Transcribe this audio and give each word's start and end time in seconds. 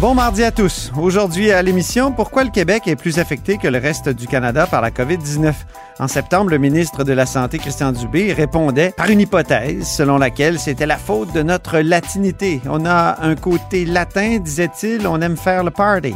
Bon 0.00 0.14
mardi 0.14 0.42
à 0.42 0.50
tous. 0.50 0.90
Aujourd'hui 0.98 1.52
à 1.52 1.60
l'émission, 1.60 2.10
pourquoi 2.10 2.42
le 2.42 2.48
Québec 2.48 2.84
est 2.86 2.96
plus 2.96 3.18
affecté 3.18 3.58
que 3.58 3.68
le 3.68 3.76
reste 3.76 4.08
du 4.08 4.26
Canada 4.26 4.66
par 4.66 4.80
la 4.80 4.90
COVID-19? 4.90 5.52
En 5.98 6.08
septembre, 6.08 6.50
le 6.50 6.56
ministre 6.56 7.04
de 7.04 7.12
la 7.12 7.26
Santé, 7.26 7.58
Christian 7.58 7.92
Dubé, 7.92 8.32
répondait 8.32 8.94
par 8.96 9.10
une 9.10 9.20
hypothèse 9.20 9.86
selon 9.86 10.16
laquelle 10.16 10.58
c'était 10.58 10.86
la 10.86 10.96
faute 10.96 11.34
de 11.34 11.42
notre 11.42 11.80
latinité. 11.80 12.62
On 12.64 12.86
a 12.86 13.18
un 13.20 13.34
côté 13.34 13.84
latin, 13.84 14.38
disait-il, 14.38 15.06
on 15.06 15.20
aime 15.20 15.36
faire 15.36 15.64
le 15.64 15.70
party. 15.70 16.14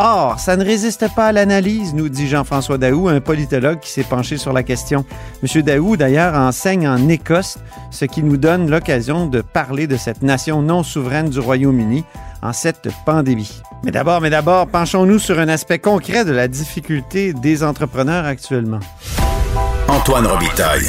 Or, 0.00 0.38
ça 0.38 0.56
ne 0.56 0.64
résiste 0.64 1.12
pas 1.16 1.26
à 1.26 1.32
l'analyse, 1.32 1.92
nous 1.92 2.08
dit 2.08 2.28
Jean-François 2.28 2.78
Daou, 2.78 3.08
un 3.08 3.20
politologue 3.20 3.80
qui 3.80 3.90
s'est 3.90 4.04
penché 4.04 4.36
sur 4.36 4.52
la 4.52 4.62
question. 4.62 5.04
Monsieur 5.42 5.64
Daou, 5.64 5.96
d'ailleurs, 5.96 6.34
enseigne 6.34 6.86
en 6.86 7.08
Écosse, 7.08 7.58
ce 7.90 8.04
qui 8.04 8.22
nous 8.22 8.36
donne 8.36 8.70
l'occasion 8.70 9.26
de 9.26 9.40
parler 9.40 9.88
de 9.88 9.96
cette 9.96 10.22
nation 10.22 10.62
non 10.62 10.84
souveraine 10.84 11.30
du 11.30 11.40
Royaume-Uni 11.40 12.04
en 12.42 12.52
cette 12.52 12.88
pandémie. 13.04 13.60
Mais 13.84 13.90
d'abord, 13.90 14.20
mais 14.20 14.30
d'abord, 14.30 14.68
penchons-nous 14.68 15.18
sur 15.18 15.40
un 15.40 15.48
aspect 15.48 15.80
concret 15.80 16.24
de 16.24 16.32
la 16.32 16.46
difficulté 16.46 17.32
des 17.32 17.64
entrepreneurs 17.64 18.24
actuellement. 18.24 18.80
Antoine 19.88 20.28
Robitaille. 20.28 20.88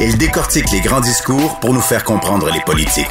Il 0.00 0.16
décortique 0.16 0.70
les 0.72 0.80
grands 0.80 1.02
discours 1.02 1.58
pour 1.60 1.74
nous 1.74 1.82
faire 1.82 2.02
comprendre 2.02 2.50
les 2.50 2.60
politiques. 2.60 3.06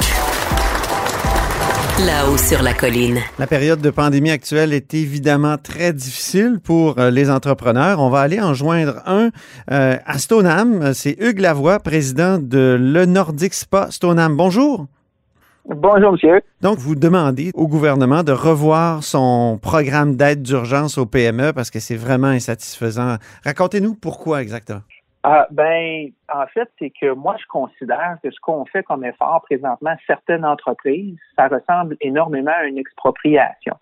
Là-haut 2.06 2.36
sur 2.36 2.62
la 2.62 2.74
colline. 2.74 3.18
La 3.40 3.48
période 3.48 3.80
de 3.80 3.90
pandémie 3.90 4.30
actuelle 4.30 4.72
est 4.72 4.94
évidemment 4.94 5.56
très 5.58 5.92
difficile 5.92 6.60
pour 6.62 6.96
euh, 7.00 7.10
les 7.10 7.28
entrepreneurs. 7.28 7.98
On 7.98 8.08
va 8.08 8.20
aller 8.20 8.40
en 8.40 8.54
joindre 8.54 9.02
un 9.04 9.30
euh, 9.72 9.96
à 10.06 10.18
Stoneham. 10.18 10.94
C'est 10.94 11.16
Hugues 11.18 11.40
Lavoie, 11.40 11.80
président 11.80 12.38
de 12.38 12.78
Le 12.80 13.04
Nordic 13.04 13.52
Spa 13.52 13.88
Stoneham. 13.90 14.36
Bonjour. 14.36 14.86
Bonjour, 15.68 16.12
monsieur. 16.12 16.40
Donc, 16.60 16.78
vous 16.78 16.94
demandez 16.94 17.50
au 17.54 17.66
gouvernement 17.66 18.22
de 18.22 18.30
revoir 18.30 19.02
son 19.02 19.58
programme 19.60 20.14
d'aide 20.14 20.42
d'urgence 20.42 20.98
aux 20.98 21.06
PME 21.06 21.52
parce 21.52 21.70
que 21.72 21.80
c'est 21.80 21.96
vraiment 21.96 22.28
insatisfaisant. 22.28 23.16
Racontez-nous 23.44 23.94
pourquoi 23.94 24.40
exactement. 24.40 24.82
Ah, 25.24 25.48
ben, 25.50 26.10
en 26.32 26.46
fait, 26.46 26.68
c'est 26.78 26.90
que 26.90 27.12
moi, 27.12 27.36
je 27.40 27.46
considère 27.46 28.18
que 28.22 28.30
ce 28.30 28.38
qu'on 28.40 28.64
fait 28.66 28.82
comme 28.84 29.04
effort 29.04 29.42
présentement, 29.42 29.94
certaines 30.06 30.44
entreprises, 30.44 31.18
ça 31.36 31.48
ressemble 31.48 31.96
énormément 32.00 32.52
à 32.54 32.64
une 32.64 32.78
expropriation. 32.78 33.74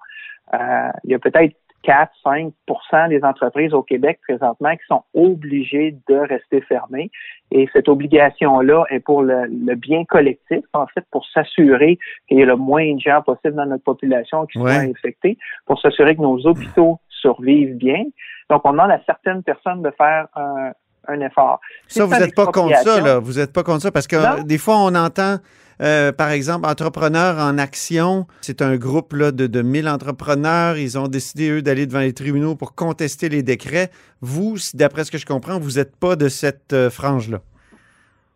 Euh, 0.55 0.91
il 1.05 1.11
y 1.11 1.15
a 1.15 1.19
peut-être 1.19 1.55
4-5 1.85 3.09
des 3.09 3.23
entreprises 3.23 3.73
au 3.73 3.83
Québec 3.83 4.19
présentement 4.27 4.73
qui 4.73 4.85
sont 4.89 5.03
obligées 5.15 5.97
de 6.09 6.17
rester 6.17 6.61
fermées. 6.63 7.11
Et 7.53 7.69
cette 7.73 7.89
obligation-là 7.89 8.85
est 8.91 9.01
pour 9.01 9.23
le, 9.23 9.75
bien 9.75 10.05
collectif, 10.05 10.65
en 10.73 10.87
fait, 10.89 11.05
pour 11.11 11.25
s'assurer 11.27 11.99
qu'il 12.29 12.39
y 12.39 12.41
ait 12.41 12.47
le 12.47 12.57
moins 12.57 12.95
de 12.95 13.01
gens 13.01 13.23
possible 13.23 13.55
dans 13.55 13.67
notre 13.67 13.85
population 13.85 14.47
qui 14.47 14.59
soient 14.59 14.73
infectés, 14.73 15.39
pour 15.67 15.81
s'assurer 15.81 16.17
que 16.17 16.23
nos 16.23 16.45
hôpitaux 16.47 16.99
survivent 17.09 17.77
bien. 17.77 18.05
Donc, 18.51 18.63
on 18.65 18.73
demande 18.73 18.91
à 18.91 19.01
certaines 19.07 19.43
personnes 19.43 19.83
de 19.83 19.91
faire 19.91 20.27
un, 20.35 20.73
un 21.09 21.21
effort. 21.21 21.61
Ça, 21.89 22.05
vous 22.05 22.15
n'êtes 22.15 22.35
pas 22.35 22.47
contre 22.47 22.77
ça, 22.79 23.01
là. 23.01 23.19
Vous 23.19 23.35
n'êtes 23.35 23.53
pas 23.53 23.63
contre 23.63 23.83
ça 23.83 23.91
parce 23.91 24.07
que 24.07 24.43
des 24.43 24.59
fois, 24.59 24.77
on 24.79 24.95
entend, 24.95 25.39
euh, 25.83 26.13
par 26.13 26.31
exemple, 26.31 26.67
Entrepreneurs 26.67 27.39
en 27.39 27.59
Action. 27.59 28.27
C'est 28.41 28.63
un 28.63 28.77
groupe 28.77 29.13
là, 29.13 29.33
de, 29.33 29.47
de 29.47 29.63
1000 29.63 29.89
entrepreneurs. 29.89 30.77
Ils 30.77 30.99
ont 30.99 31.09
décidé, 31.09 31.51
eux, 31.51 31.63
d'aller 31.63 31.87
devant 31.87 32.01
les 32.01 32.13
tribunaux 32.13 32.57
pour 32.57 32.75
contester 32.75 33.29
les 33.29 33.43
décrets. 33.43 33.91
Vous, 34.21 34.57
d'après 34.75 35.05
ce 35.05 35.11
que 35.11 35.19
je 35.19 35.27
comprends, 35.27 35.59
vous 35.59 35.73
n'êtes 35.73 35.97
pas 35.97 36.17
de 36.17 36.29
cette 36.29 36.73
euh, 36.73 36.91
frange-là. 36.91 37.41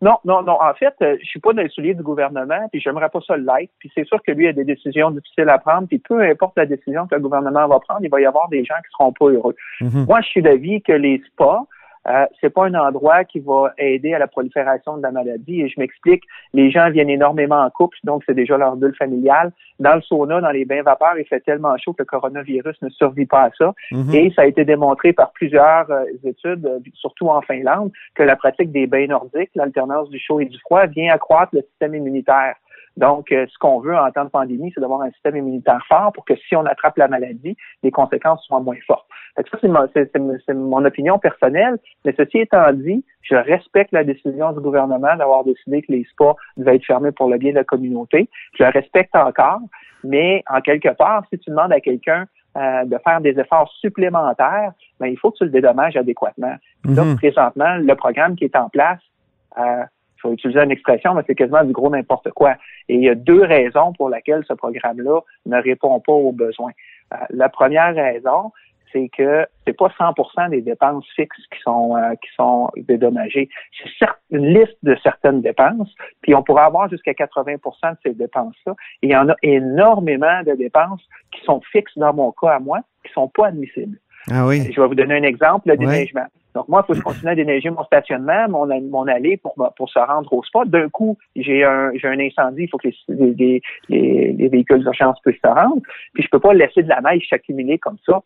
Non, 0.03 0.17
non, 0.25 0.43
non. 0.43 0.57
En 0.61 0.73
fait, 0.75 0.95
euh, 1.03 1.17
je 1.21 1.27
suis 1.27 1.41
pas 1.41 1.53
dans 1.53 1.63
les 1.63 1.69
souliers 1.69 1.95
du 1.95 2.03
gouvernement, 2.03 2.69
puis 2.73 2.81
j'aimerais 2.81 3.11
pas 3.11 3.21
ça 3.27 3.37
l'être. 3.37 3.71
Puis 3.79 3.91
c'est 3.95 4.07
sûr 4.07 4.19
que 4.27 4.33
lui 4.33 4.49
a 4.49 4.53
des 4.53 4.65
décisions 4.65 5.11
difficiles 5.11 5.49
à 5.49 5.59
prendre, 5.59 5.89
puis 5.89 5.99
peu 5.99 6.23
importe 6.23 6.57
la 6.57 6.65
décision 6.65 7.07
que 7.07 7.15
le 7.15 7.21
gouvernement 7.21 7.69
va 7.69 7.81
prendre, 7.81 8.01
il 8.03 8.11
va 8.11 8.21
y 8.21 8.25
avoir 8.25 8.49
des 8.49 8.65
gens 8.65 8.77
qui 8.77 8.91
seront 8.93 9.13
pas 9.13 9.27
heureux. 9.27 9.55
Mm-hmm. 9.81 10.07
Moi, 10.07 10.21
je 10.23 10.29
suis 10.29 10.43
d'avis 10.43 10.81
que 10.81 10.93
les 10.93 11.23
spas, 11.27 11.67
euh, 12.09 12.25
c'est 12.41 12.51
pas 12.51 12.67
un 12.67 12.75
endroit 12.75 13.25
qui 13.25 13.41
va 13.41 13.73
aider 13.77 14.15
à 14.15 14.19
la 14.19 14.27
prolifération 14.27 14.97
de 14.97 15.03
la 15.03 15.11
maladie. 15.11 15.61
Et 15.61 15.69
je 15.69 15.79
m'explique, 15.79 16.23
les 16.55 16.71
gens 16.71 16.91
viennent 16.91 17.11
énormément 17.11 17.61
en 17.61 17.71
couple, 17.71 17.99
donc 18.05 18.23
c'est 18.27 18.35
déjà 18.35 18.57
leur 18.57 18.77
bulle 18.77 18.95
familiale. 18.97 19.53
Dans 19.79 19.95
le 19.95 20.01
sauna, 20.03 20.41
dans 20.41 20.51
les 20.51 20.65
bains 20.65 20.83
vapeurs, 20.83 21.19
il 21.19 21.27
fait 21.27 21.41
tellement 21.41 21.77
chaud 21.77 21.93
que 21.93 22.03
le 22.03 22.07
coronavirus 22.07 22.81
ne 22.83 22.89
survit 22.89 23.27
pas 23.27 23.45
à 23.45 23.51
ça. 23.57 23.75
Mhm. 23.93 24.15
Et 24.15 24.33
ça 24.35 24.43
a 24.43 24.47
été 24.47 24.65
démontré 24.65 25.13
par 25.13 25.33
plusieurs 25.33 25.91
euh, 25.91 26.05
études, 26.25 26.67
euh, 26.67 26.79
surtout 26.95 27.29
en 27.29 27.43
Finlande, 27.43 27.93
que 28.15 28.23
la 28.23 28.37
pratique 28.37 28.73
des 28.73 28.87
bains 28.87 29.07
nordiques, 29.07 29.51
l'alternance 29.55 30.09
du 30.09 30.19
chaud 30.19 30.41
et 30.41 30.47
du 30.47 30.59
froid, 30.61 30.87
vient 30.87 31.13
accroître 31.13 31.55
le 31.55 31.63
système 31.63 31.95
immunitaire. 31.95 32.55
Donc, 32.97 33.33
euh, 33.33 33.47
ce 33.49 33.59
qu'on 33.59 33.81
veut 33.81 33.97
en 33.97 34.11
temps 34.11 34.25
de 34.25 34.31
pandémie, 34.31 34.73
c'est 34.75 34.81
d'avoir 34.81 35.03
un 35.03 35.11
système 35.13 35.37
immunitaire 35.37 35.83
fort 35.89 36.13
pour 36.13 36.25
que 36.25 36.35
si 36.37 36.57
on 36.57 36.67
attrape 36.67 36.97
la 36.99 37.09
maladie, 37.09 37.57
les 37.83 37.91
conséquences 37.91 38.45
soient 38.45 38.61
moins 38.61 38.77
fortes. 38.87 39.07
ça, 39.37 39.59
c'est 39.63 40.55
mon, 40.55 40.85
opinion 40.85 41.19
personnelle. 41.19 41.79
Mais 42.05 42.15
ceci 42.17 42.39
étant 42.39 42.73
dit, 42.73 43.05
je 43.23 43.37
respecte 43.37 43.93
la 43.93 44.05
décision 44.05 44.53
du 44.53 44.61
gouvernement 44.61 45.17
d'avoir 45.17 45.45
décidé 45.45 45.83
que 45.83 45.93
les 45.93 46.05
spas 46.11 46.37
devaient 46.57 46.77
être 46.77 46.85
fermés 46.85 47.13
pour 47.13 47.31
le 47.31 47.39
bien 47.39 47.51
de 47.51 47.57
la 47.57 47.65
communauté. 47.65 48.29
Je 48.59 48.65
le 48.65 48.71
respecte 48.71 49.15
encore. 49.15 49.61
Mais 50.03 50.43
en 50.49 50.61
quelque 50.61 50.89
part, 50.95 51.25
si 51.31 51.39
tu 51.39 51.51
demandes 51.51 51.73
à 51.73 51.81
quelqu'un 51.81 52.27
euh, 52.57 52.85
de 52.85 52.99
faire 53.05 53.21
des 53.21 53.39
efforts 53.39 53.71
supplémentaires, 53.81 54.73
ben, 54.99 55.07
il 55.07 55.19
faut 55.19 55.31
que 55.31 55.39
tu 55.39 55.45
le 55.45 55.51
dédommages 55.51 55.97
adéquatement. 55.97 56.57
Donc, 56.85 57.07
mhm. 57.07 57.17
présentement, 57.17 57.77
le 57.77 57.95
programme 57.95 58.35
qui 58.35 58.45
est 58.45 58.57
en 58.57 58.69
place, 58.69 59.01
euh, 59.59 59.85
il 60.21 60.29
faut 60.29 60.33
utiliser 60.33 60.61
une 60.61 60.71
expression, 60.71 61.15
mais 61.15 61.23
c'est 61.27 61.35
quasiment 61.35 61.65
du 61.65 61.73
gros 61.73 61.91
n'importe 61.91 62.31
quoi. 62.31 62.57
Et 62.89 62.95
il 62.95 63.03
y 63.03 63.09
a 63.09 63.15
deux 63.15 63.43
raisons 63.43 63.93
pour 63.95 64.11
lesquelles 64.11 64.45
ce 64.47 64.53
programme-là 64.53 65.21
ne 65.47 65.63
répond 65.63 65.99
pas 66.01 66.13
aux 66.13 66.33
besoins. 66.33 66.73
Euh, 67.15 67.17
la 67.31 67.49
première 67.49 67.95
raison, 67.95 68.53
c'est 68.93 69.09
que 69.17 69.47
c'est 69.67 69.73
pas 69.73 69.89
100% 69.99 70.51
des 70.51 70.61
dépenses 70.61 71.07
fixes 71.15 71.47
qui 71.53 71.61
sont 71.63 71.97
euh, 71.97 72.15
qui 72.17 72.29
sont 72.37 72.71
dédommagées. 72.77 73.49
C'est 73.99 74.09
une 74.31 74.47
liste 74.47 74.77
de 74.83 74.97
certaines 75.03 75.41
dépenses, 75.41 75.95
puis 76.21 76.35
on 76.35 76.43
pourrait 76.43 76.65
avoir 76.65 76.91
jusqu'à 76.91 77.13
80% 77.13 77.93
de 77.93 77.97
ces 78.05 78.13
dépenses-là. 78.13 78.75
Et 79.03 79.07
il 79.07 79.11
y 79.11 79.17
en 79.17 79.29
a 79.29 79.37
énormément 79.43 80.43
de 80.43 80.53
dépenses 80.55 81.03
qui 81.33 81.43
sont 81.45 81.61
fixes 81.73 81.97
dans 81.97 82.13
mon 82.13 82.33
cas 82.33 82.51
à 82.51 82.59
moi, 82.59 82.81
qui 83.05 83.13
sont 83.13 83.29
pas 83.29 83.47
admissibles. 83.47 83.97
Ah 84.31 84.47
oui. 84.47 84.71
Je 84.71 84.81
vais 84.81 84.87
vous 84.87 84.95
donner 84.95 85.17
un 85.17 85.23
exemple, 85.23 85.69
le 85.71 85.77
déneigement. 85.77 86.27
Donc, 86.55 86.69
moi, 86.69 86.83
il 86.83 86.87
faut 86.87 86.93
que 86.95 86.99
je 86.99 87.05
continue 87.05 87.31
à 87.31 87.35
déneiger 87.35 87.71
mon 87.71 87.85
stationnement, 87.85 88.49
mon, 88.49 88.67
mon 88.83 89.07
allée 89.07 89.37
pour, 89.37 89.55
pour 89.77 89.89
se 89.89 89.99
rendre 89.99 90.33
au 90.33 90.43
spot. 90.43 90.69
D'un 90.69 90.89
coup, 90.89 91.17
j'ai 91.37 91.65
un, 91.65 91.93
un 92.03 92.21
incendie, 92.21 92.65
il 92.65 92.69
faut 92.69 92.79
que 92.79 92.89
les, 92.89 92.97
les, 93.09 93.63
les, 93.89 94.33
les 94.33 94.49
véhicules 94.49 94.81
d'urgence 94.81 95.21
puissent 95.21 95.41
se 95.43 95.49
rendre. 95.49 95.81
Puis, 96.15 96.25
je 96.25 96.29
peux 96.29 96.41
pas 96.41 96.53
laisser 96.53 96.83
de 96.83 96.89
la 96.89 97.01
neige 97.01 97.27
s'accumuler 97.29 97.79
comme 97.79 97.99
ça 98.05 98.23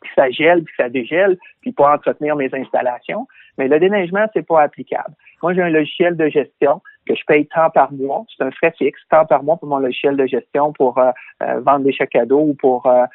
puis 0.00 0.10
ça 0.14 0.30
gèle, 0.30 0.64
puis 0.64 0.74
ça 0.76 0.88
dégèle, 0.88 1.36
puis 1.60 1.72
pas 1.72 1.94
entretenir 1.94 2.36
mes 2.36 2.48
installations. 2.54 3.26
Mais 3.58 3.68
le 3.68 3.78
déneigement, 3.78 4.26
c'est 4.32 4.46
pas 4.46 4.62
applicable. 4.62 5.14
Moi, 5.42 5.54
j'ai 5.54 5.62
un 5.62 5.70
logiciel 5.70 6.16
de 6.16 6.28
gestion 6.28 6.80
que 7.10 7.18
je 7.18 7.24
paye 7.26 7.46
tant 7.46 7.70
par 7.70 7.92
mois. 7.92 8.24
C'est 8.36 8.44
un 8.44 8.50
frais 8.50 8.72
fixe, 8.76 9.00
tant 9.10 9.24
par 9.26 9.42
mois 9.42 9.56
pour 9.56 9.68
mon 9.68 9.78
logiciel 9.78 10.16
de 10.16 10.26
gestion 10.26 10.72
pour 10.72 10.98
euh, 10.98 11.10
euh, 11.42 11.60
vendre 11.60 11.84
des 11.84 11.92
chèques 11.92 12.10
cadeaux 12.10 12.40
ou 12.40 12.54
pour 12.54 12.86
euh, 12.86 13.06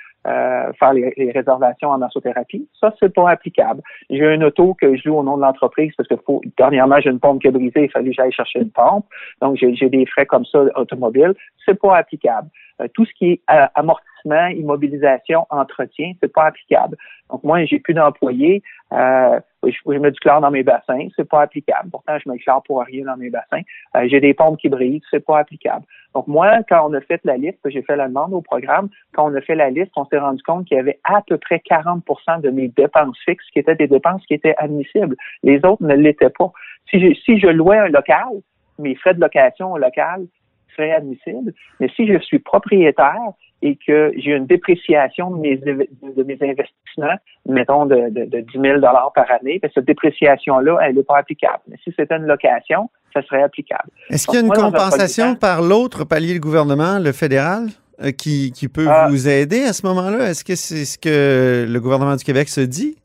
faire 0.79 0.93
les, 0.93 1.31
réservations 1.33 1.89
en 1.89 1.97
massothérapie. 1.97 2.67
Ça, 2.79 2.93
c'est 2.99 3.13
pas 3.13 3.29
applicable. 3.29 3.81
J'ai 4.09 4.25
un 4.25 4.41
auto 4.41 4.73
que 4.73 4.95
je 4.95 5.07
loue 5.07 5.17
au 5.17 5.23
nom 5.23 5.37
de 5.37 5.41
l'entreprise 5.41 5.93
parce 5.95 6.09
que 6.09 6.15
faut, 6.25 6.41
dernièrement, 6.57 6.99
j'ai 6.99 7.09
une 7.09 7.19
pompe 7.19 7.41
qui 7.41 7.47
a 7.47 7.51
brisé, 7.51 7.83
il 7.83 7.91
fallait 7.91 8.09
que 8.09 8.15
j'aille 8.15 8.31
chercher 8.31 8.59
une 8.59 8.71
pompe. 8.71 9.05
Donc, 9.41 9.57
j'ai 9.57 9.89
des 9.89 10.05
frais 10.07 10.25
comme 10.25 10.45
ça 10.45 10.63
automobiles. 10.75 11.35
C'est 11.63 11.79
pas 11.79 11.97
applicable. 11.97 12.49
tout 12.93 13.05
ce 13.05 13.13
qui 13.13 13.33
est 13.33 13.41
amortissement, 13.75 14.47
immobilisation, 14.47 15.45
entretien, 15.49 16.13
c'est 16.21 16.33
pas 16.33 16.45
applicable. 16.45 16.97
Donc, 17.29 17.43
moi, 17.43 17.63
j'ai 17.65 17.79
plus 17.79 17.93
d'employés. 17.93 18.63
Euh, 18.93 19.39
je, 19.63 19.97
mets 19.97 20.11
du 20.11 20.19
chlore 20.19 20.41
dans 20.41 20.51
mes 20.51 20.63
bassins, 20.63 21.07
c'est 21.15 21.27
pas 21.27 21.41
applicable. 21.41 21.89
Pourtant, 21.89 22.17
je 22.19 22.29
mets 22.29 22.37
du 22.37 22.43
chlore 22.43 22.61
pour 22.63 22.81
rien 22.83 23.05
dans 23.05 23.17
mes 23.17 23.29
bassins. 23.29 23.61
Euh, 23.95 24.07
j'ai 24.07 24.19
des 24.19 24.33
pompes 24.33 24.59
qui 24.59 24.69
brisent, 24.69 25.01
c'est 25.09 25.25
pas 25.25 25.39
applicable. 25.39 25.85
Donc 26.13 26.27
moi, 26.27 26.59
quand 26.69 26.89
on 26.89 26.93
a 26.93 27.01
fait 27.01 27.19
la 27.23 27.37
liste, 27.37 27.59
j'ai 27.65 27.81
fait 27.81 27.95
la 27.95 28.07
demande 28.07 28.33
au 28.33 28.41
programme, 28.41 28.89
quand 29.13 29.29
on 29.29 29.35
a 29.35 29.41
fait 29.41 29.55
la 29.55 29.69
liste, 29.69 29.91
on 29.95 30.05
s'est 30.05 30.19
rendu 30.19 30.41
compte 30.43 30.65
qu'il 30.65 30.77
y 30.77 30.79
avait 30.79 30.99
à 31.03 31.21
peu 31.27 31.37
près 31.37 31.61
40% 31.69 32.41
de 32.41 32.49
mes 32.51 32.67
dépenses 32.69 33.17
fixes 33.25 33.49
qui 33.51 33.59
étaient 33.59 33.75
des 33.75 33.87
dépenses 33.87 34.25
qui 34.27 34.35
étaient 34.35 34.55
admissibles. 34.57 35.15
Les 35.43 35.57
autres 35.65 35.83
ne 35.83 35.95
l'étaient 35.95 36.29
pas. 36.29 36.51
Si 36.89 36.99
je, 36.99 37.13
si 37.21 37.39
je 37.39 37.47
louais 37.47 37.79
un 37.79 37.89
local, 37.89 38.27
mes 38.77 38.95
frais 38.95 39.13
de 39.13 39.21
location 39.21 39.73
au 39.73 39.77
local 39.77 40.25
seraient 40.75 40.91
admissibles. 40.91 41.53
Mais 41.79 41.89
si 41.95 42.07
je 42.07 42.19
suis 42.19 42.39
propriétaire, 42.39 43.31
et 43.61 43.77
que 43.87 44.11
j'ai 44.17 44.31
une 44.31 44.45
dépréciation 44.45 45.31
de 45.31 45.37
mes, 45.39 45.57
de 45.57 46.23
mes 46.23 46.37
investissements, 46.41 47.15
mettons 47.47 47.85
de, 47.85 48.09
de, 48.09 48.25
de 48.25 48.39
10 48.41 48.59
000 48.59 48.81
par 48.81 49.31
année, 49.31 49.59
ben, 49.61 49.71
cette 49.73 49.85
dépréciation-là, 49.85 50.77
elle 50.83 50.95
n'est 50.95 51.03
pas 51.03 51.17
applicable. 51.17 51.61
Mais 51.67 51.77
si 51.83 51.93
c'était 51.97 52.15
une 52.15 52.25
location, 52.27 52.89
ça 53.13 53.21
serait 53.23 53.43
applicable. 53.43 53.89
Est-ce 54.09 54.27
qu'il 54.27 54.35
y 54.39 54.43
a 54.43 54.45
une 54.45 54.51
compensation 54.51 55.35
par 55.35 55.61
l'autre 55.61 56.03
palier 56.03 56.33
du 56.33 56.39
gouvernement, 56.39 56.99
le 56.99 57.11
fédéral? 57.11 57.67
euh, 58.03 58.11
qui, 58.11 58.51
qui 58.51 58.67
peut 58.67 58.87
Ah. 58.89 59.07
vous 59.09 59.27
aider 59.27 59.63
à 59.63 59.73
ce 59.73 59.85
moment-là? 59.85 60.29
Est-ce 60.29 60.43
que 60.43 60.55
c'est 60.55 60.85
ce 60.85 60.97
que 60.97 61.65
le 61.65 61.79
gouvernement 61.79 62.15
du 62.15 62.23
Québec 62.23 62.49
se 62.49 62.61
dit? 62.61 62.97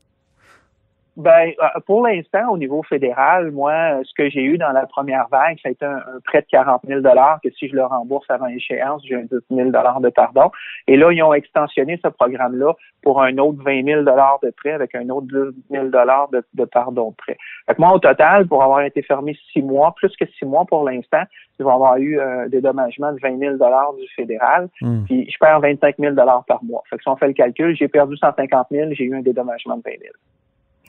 Ben, 1.21 1.51
euh, 1.61 1.79
pour 1.85 2.05
l'instant, 2.05 2.49
au 2.51 2.57
niveau 2.57 2.81
fédéral, 2.83 3.51
moi, 3.51 3.71
euh, 3.71 4.01
ce 4.03 4.13
que 4.15 4.29
j'ai 4.29 4.43
eu 4.43 4.57
dans 4.57 4.71
la 4.71 4.85
première 4.87 5.27
vague, 5.29 5.57
ça 5.61 5.69
a 5.69 5.71
été 5.71 5.85
un, 5.85 5.97
un 5.97 6.19
prêt 6.25 6.41
de 6.41 6.47
40 6.47 6.81
000 6.87 7.01
que 7.01 7.49
si 7.51 7.69
je 7.69 7.75
le 7.75 7.85
rembourse 7.85 8.25
avant 8.29 8.47
échéance, 8.47 9.03
j'ai 9.05 9.15
un 9.15 9.23
10 9.23 9.29
000 9.51 9.69
de 9.69 10.09
pardon. 10.09 10.51
Et 10.87 10.97
là, 10.97 11.11
ils 11.11 11.21
ont 11.21 11.33
extensionné 11.33 11.99
ce 12.03 12.09
programme-là 12.09 12.73
pour 13.03 13.21
un 13.21 13.37
autre 13.37 13.61
20 13.63 13.85
000 13.85 14.01
de 14.03 14.51
prêt 14.51 14.71
avec 14.71 14.95
un 14.95 15.09
autre 15.09 15.27
10 15.27 15.63
000 15.69 15.85
de, 15.85 16.43
de 16.53 16.65
pardon 16.65 17.11
de 17.11 17.15
prêt. 17.15 17.37
Fait 17.67 17.75
que 17.75 17.81
moi, 17.81 17.93
au 17.93 17.99
total, 17.99 18.47
pour 18.47 18.63
avoir 18.63 18.81
été 18.81 19.01
fermé 19.01 19.37
six 19.53 19.61
mois, 19.61 19.93
plus 19.95 20.15
que 20.17 20.25
six 20.25 20.45
mois 20.45 20.65
pour 20.65 20.83
l'instant, 20.83 21.23
je 21.59 21.63
vais 21.63 21.71
avoir 21.71 21.97
eu 21.97 22.19
un 22.19 22.47
dédommagement 22.47 23.13
de 23.13 23.19
20 23.21 23.37
000 23.37 23.55
du 23.55 24.07
fédéral, 24.15 24.69
Hmm. 24.81 25.03
puis 25.05 25.29
je 25.29 25.37
perds 25.37 25.59
25 25.59 25.95
000 25.99 26.15
par 26.15 26.63
mois. 26.63 26.83
Fait 26.89 26.97
que 26.97 27.03
si 27.03 27.09
on 27.09 27.15
fait 27.15 27.27
le 27.27 27.33
calcul, 27.33 27.75
j'ai 27.75 27.87
perdu 27.87 28.17
150 28.17 28.67
000, 28.71 28.89
j'ai 28.93 29.05
eu 29.05 29.15
un 29.15 29.21
dédommagement 29.21 29.77
de 29.77 29.83
20 29.83 29.91
000. 29.91 30.13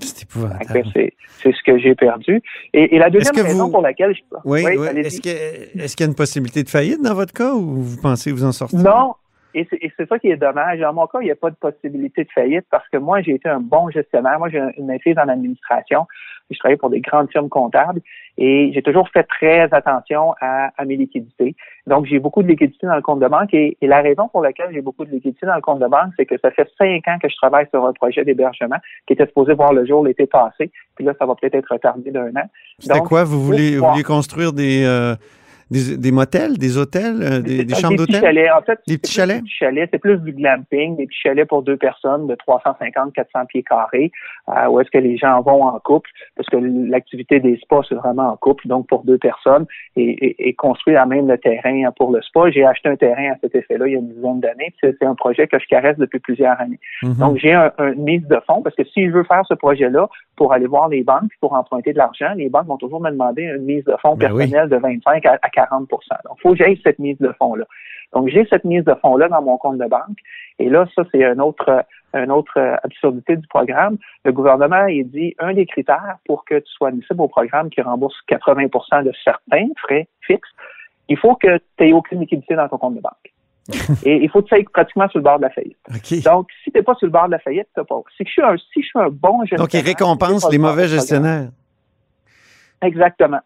C'est 0.02 0.22
épouvantable. 0.24 0.82
C'est 0.94 1.52
ce 1.52 1.62
que 1.64 1.78
j'ai 1.78 1.94
perdu. 1.94 2.40
Et, 2.72 2.94
et 2.94 2.98
la 2.98 3.10
deuxième 3.10 3.34
raison 3.44 3.64
vous- 3.66 3.70
pour 3.72 3.82
laquelle 3.82 4.14
je... 4.14 4.20
Oui, 4.44 4.64
oui. 4.64 4.86
Est-ce 4.98 5.20
que- 5.20 5.80
est-ce 5.82 5.96
qu'il 5.96 6.04
y 6.04 6.08
a 6.08 6.10
une 6.10 6.14
possibilité 6.16 6.62
de 6.62 6.68
faillite 6.68 7.02
dans 7.02 7.14
votre 7.14 7.32
cas 7.32 7.52
ou 7.54 7.82
vous 7.82 7.96
pensez 8.00 8.30
vous 8.32 8.44
en 8.44 8.52
sortir? 8.52 8.78
Non. 8.78 9.14
Et 9.54 9.66
c'est 9.70 10.08
ça 10.08 10.18
qui 10.18 10.28
est 10.28 10.36
dommage. 10.36 10.80
Dans 10.80 10.92
mon 10.92 11.06
cas, 11.06 11.18
il 11.20 11.24
n'y 11.24 11.30
a 11.30 11.36
pas 11.36 11.50
de 11.50 11.56
possibilité 11.56 12.24
de 12.24 12.30
faillite 12.30 12.66
parce 12.70 12.88
que 12.88 12.96
moi, 12.96 13.20
j'ai 13.22 13.32
été 13.34 13.48
un 13.48 13.60
bon 13.60 13.90
gestionnaire. 13.90 14.38
Moi, 14.38 14.48
j'ai 14.48 14.62
une 14.78 14.86
maîtrise 14.86 15.18
en 15.18 15.28
administration. 15.28 16.06
Je 16.50 16.58
travaille 16.58 16.76
pour 16.76 16.90
des 16.90 17.00
grandes 17.00 17.30
firmes 17.30 17.48
comptables 17.48 18.00
et 18.36 18.72
j'ai 18.74 18.82
toujours 18.82 19.08
fait 19.08 19.22
très 19.22 19.72
attention 19.72 20.34
à, 20.40 20.70
à 20.76 20.84
mes 20.84 20.96
liquidités. 20.96 21.54
Donc, 21.86 22.06
j'ai 22.06 22.18
beaucoup 22.18 22.42
de 22.42 22.48
liquidités 22.48 22.86
dans 22.86 22.96
le 22.96 23.02
compte 23.02 23.20
de 23.20 23.28
banque 23.28 23.54
et, 23.54 23.76
et 23.80 23.86
la 23.86 24.02
raison 24.02 24.28
pour 24.28 24.42
laquelle 24.42 24.68
j'ai 24.72 24.82
beaucoup 24.82 25.04
de 25.04 25.10
liquidités 25.10 25.46
dans 25.46 25.54
le 25.54 25.62
compte 25.62 25.80
de 25.80 25.86
banque, 25.86 26.12
c'est 26.16 26.26
que 26.26 26.36
ça 26.38 26.50
fait 26.50 26.68
cinq 26.76 27.08
ans 27.08 27.18
que 27.22 27.28
je 27.28 27.36
travaille 27.36 27.66
sur 27.70 27.84
un 27.86 27.92
projet 27.92 28.24
d'hébergement 28.24 28.76
qui 29.06 29.14
était 29.14 29.26
supposé 29.26 29.54
voir 29.54 29.72
le 29.72 29.86
jour 29.86 30.04
l'été 30.04 30.26
passé. 30.26 30.70
Puis 30.94 31.04
là, 31.04 31.14
ça 31.18 31.24
va 31.24 31.34
peut-être 31.34 31.54
être 31.54 31.72
retardé 31.72 32.10
d'un 32.10 32.34
an. 32.36 32.48
C'était 32.78 33.00
quoi? 33.00 33.24
Vous 33.24 33.40
voulez, 33.42 33.76
vous 33.76 33.86
vouliez 33.86 34.02
construire 34.02 34.52
des, 34.52 34.84
euh, 34.84 35.14
des, 35.72 35.96
des 35.96 36.12
motels, 36.12 36.58
des 36.58 36.78
hôtels, 36.78 37.22
euh, 37.22 37.40
des, 37.40 37.64
des 37.64 37.74
chambres 37.74 37.96
petits 37.96 38.12
d'hôtel? 38.12 38.20
chalets. 38.20 38.50
En 38.52 38.62
fait, 38.62 38.78
Des 38.86 38.98
petits 38.98 39.12
chalets? 39.12 39.36
Des 39.38 39.42
petits 39.42 39.54
chalets, 39.56 39.88
c'est 39.92 39.98
plus 39.98 40.18
du 40.18 40.32
glamping, 40.32 40.96
des 40.96 41.06
petits 41.06 41.18
chalets 41.22 41.48
pour 41.48 41.62
deux 41.62 41.76
personnes 41.76 42.26
de 42.26 42.34
350-400 42.36 43.46
pieds 43.46 43.62
carrés, 43.62 44.12
euh, 44.48 44.68
où 44.68 44.80
est-ce 44.80 44.90
que 44.90 44.98
les 44.98 45.16
gens 45.16 45.40
vont 45.42 45.64
en 45.64 45.78
couple, 45.80 46.10
parce 46.36 46.48
que 46.48 46.56
l'activité 46.58 47.40
des 47.40 47.56
spas, 47.58 47.82
c'est 47.88 47.94
vraiment 47.94 48.28
en 48.32 48.36
couple, 48.36 48.68
donc 48.68 48.86
pour 48.86 49.04
deux 49.04 49.18
personnes, 49.18 49.66
et, 49.96 50.02
et, 50.10 50.48
et 50.48 50.54
construire 50.54 51.00
à 51.00 51.06
même 51.06 51.26
le 51.28 51.38
terrain 51.38 51.90
pour 51.96 52.12
le 52.12 52.20
spa. 52.22 52.50
J'ai 52.50 52.64
acheté 52.64 52.88
un 52.88 52.96
terrain 52.96 53.32
à 53.32 53.36
cet 53.40 53.54
effet-là 53.54 53.86
il 53.86 53.92
y 53.92 53.96
a 53.96 53.98
une 53.98 54.08
dizaine 54.12 54.40
d'années, 54.40 54.72
puis 54.80 54.92
c'est 55.00 55.06
un 55.06 55.14
projet 55.14 55.46
que 55.46 55.58
je 55.58 55.66
caresse 55.66 55.96
depuis 55.98 56.18
plusieurs 56.18 56.60
années. 56.60 56.78
Mhm. 57.02 57.14
Donc, 57.14 57.38
j'ai 57.38 57.52
un, 57.52 57.72
un- 57.78 57.92
une 57.92 58.04
mise 58.04 58.26
de 58.26 58.38
fonds 58.46 58.62
parce 58.62 58.76
que 58.76 58.84
si 58.84 59.06
je 59.06 59.10
veux 59.12 59.24
faire 59.24 59.42
ce 59.48 59.54
projet-là 59.54 60.08
pour 60.36 60.52
aller 60.52 60.66
voir 60.66 60.88
les 60.88 61.02
banques 61.02 61.30
pour 61.40 61.52
emprunter 61.54 61.92
de 61.92 61.98
l'argent, 61.98 62.32
les 62.36 62.48
banques 62.48 62.66
vont 62.66 62.76
toujours 62.76 63.00
me 63.00 63.10
demander 63.10 63.42
une 63.42 63.64
mise 63.64 63.84
de 63.84 63.94
fonds 64.02 64.16
Ben 64.16 64.32
oui. 64.32 64.48
personnelle 64.50 64.68
de 64.68 64.76
25 64.76 65.24
à, 65.26 65.38
à 65.42 65.48
40 65.50 65.61
Donc, 65.70 66.36
il 66.38 66.40
faut 66.42 66.50
que 66.50 66.56
j'aille 66.56 66.80
cette 66.82 66.98
mise 66.98 67.18
de 67.18 67.32
fonds-là. 67.38 67.64
Donc, 68.12 68.28
j'ai 68.28 68.46
cette 68.46 68.64
mise 68.64 68.84
de 68.84 68.94
fonds-là 68.94 69.28
dans 69.28 69.42
mon 69.42 69.56
compte 69.56 69.78
de 69.78 69.86
banque. 69.86 70.18
Et 70.58 70.68
là, 70.68 70.86
ça, 70.94 71.02
c'est 71.10 71.38
autre, 71.40 71.84
une 72.14 72.30
autre 72.30 72.58
euh, 72.58 72.76
absurdité 72.82 73.36
du 73.36 73.46
programme. 73.48 73.96
Le 74.24 74.32
gouvernement, 74.32 74.86
il 74.86 75.10
dit, 75.10 75.34
un 75.38 75.54
des 75.54 75.66
critères 75.66 76.18
pour 76.26 76.44
que 76.44 76.58
tu 76.58 76.70
sois 76.72 76.88
admissible 76.88 77.22
au 77.22 77.28
programme 77.28 77.70
qui 77.70 77.80
rembourse 77.80 78.16
80% 78.28 79.04
de 79.04 79.12
certains 79.24 79.68
frais 79.78 80.08
fixes, 80.20 80.50
il 81.08 81.18
faut 81.18 81.36
que 81.36 81.56
tu 81.56 81.84
n'aies 81.84 81.92
aucune 81.92 82.20
liquidité 82.20 82.54
dans 82.54 82.68
ton 82.68 82.78
compte 82.78 82.96
de 82.96 83.00
banque. 83.00 83.32
Et 84.04 84.22
il 84.22 84.28
faut 84.28 84.42
que 84.42 84.48
tu 84.48 84.56
sois 84.56 84.64
pratiquement 84.72 85.08
sur 85.08 85.18
le 85.18 85.24
bord 85.24 85.38
de 85.38 85.42
la 85.42 85.50
faillite. 85.50 85.78
Donc, 86.24 86.48
si 86.64 86.70
tu 86.70 86.78
n'es 86.78 86.82
pas 86.82 86.94
sur 86.96 87.06
le 87.06 87.12
bord 87.12 87.26
de 87.26 87.32
la 87.32 87.38
faillite, 87.38 87.68
tu 87.76 87.84
pas. 87.84 88.02
Si 88.16 88.24
je 88.26 88.30
suis 88.30 88.42
un, 88.42 88.56
si 88.56 88.82
je 88.82 88.86
suis 88.86 88.98
un 88.98 89.08
bon 89.08 89.40
gestionnaire. 89.40 89.64
Donc, 89.64 89.74
il 89.74 89.84
récompense 89.84 90.50
les 90.50 90.58
mauvais 90.58 90.88
gestionnaires. 90.88 91.48
Exactement. 92.82 93.40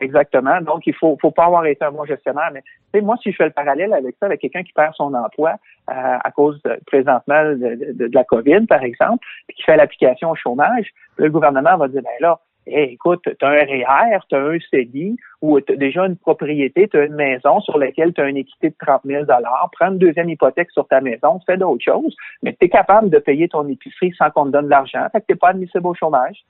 Exactement. 0.00 0.60
Donc, 0.62 0.86
il 0.86 0.94
faut, 0.94 1.16
faut 1.20 1.30
pas 1.30 1.44
avoir 1.44 1.66
été 1.66 1.84
un 1.84 1.92
bon 1.92 2.04
gestionnaire. 2.04 2.50
Mais, 2.94 3.00
moi, 3.02 3.16
si 3.22 3.30
je 3.32 3.36
fais 3.36 3.44
le 3.44 3.50
parallèle 3.50 3.92
avec 3.92 4.16
ça, 4.18 4.26
avec 4.26 4.40
quelqu'un 4.40 4.62
qui 4.62 4.72
perd 4.72 4.94
son 4.94 5.12
emploi 5.14 5.50
euh, 5.90 6.16
à 6.24 6.30
cause 6.30 6.60
de, 6.62 6.78
présentement 6.86 7.42
de, 7.44 7.92
de- 7.94 8.08
de 8.08 8.14
la 8.14 8.24
COVID, 8.24 8.66
par 8.66 8.82
exemple, 8.82 9.24
puis 9.46 9.56
qui 9.56 9.62
fait 9.62 9.76
l'application 9.76 10.30
au 10.30 10.34
chômage, 10.36 10.86
le 11.16 11.28
gouvernement 11.30 11.76
va 11.76 11.88
dire, 11.88 12.02
ben 12.02 12.10
là, 12.20 12.38
hey, 12.66 12.94
écoute, 12.94 13.22
tu 13.24 13.44
as 13.44 13.48
un 13.48 13.64
REER, 13.64 14.18
tu 14.28 14.34
as 14.34 14.38
un 14.38 14.58
CELI, 14.70 15.16
ou 15.42 15.60
tu 15.60 15.72
as 15.72 15.76
déjà 15.76 16.06
une 16.06 16.16
propriété, 16.16 16.88
tu 16.88 16.98
as 16.98 17.04
une 17.04 17.14
maison 17.14 17.60
sur 17.60 17.78
laquelle 17.78 18.12
tu 18.12 18.20
as 18.20 18.28
une 18.28 18.36
équité 18.36 18.70
de 18.70 18.74
30 18.78 19.02
000 19.04 19.24
prends 19.72 19.88
une 19.88 19.98
deuxième 19.98 20.28
hypothèque 20.28 20.70
sur 20.70 20.86
ta 20.86 21.00
maison, 21.00 21.40
fais 21.46 21.56
d'autres 21.56 21.84
choses, 21.84 22.14
mais 22.42 22.56
tu 22.58 22.66
es 22.66 22.68
capable 22.68 23.10
de 23.10 23.18
payer 23.18 23.48
ton 23.48 23.66
épicerie 23.68 24.12
sans 24.16 24.30
qu'on 24.30 24.46
te 24.46 24.50
donne 24.50 24.66
de 24.66 24.70
l'argent. 24.70 25.06
Fait 25.12 25.20
que 25.20 25.26
tu 25.28 25.36
pas 25.36 25.50
admissible 25.50 25.86
au 25.86 25.94
chômage. 25.94 26.44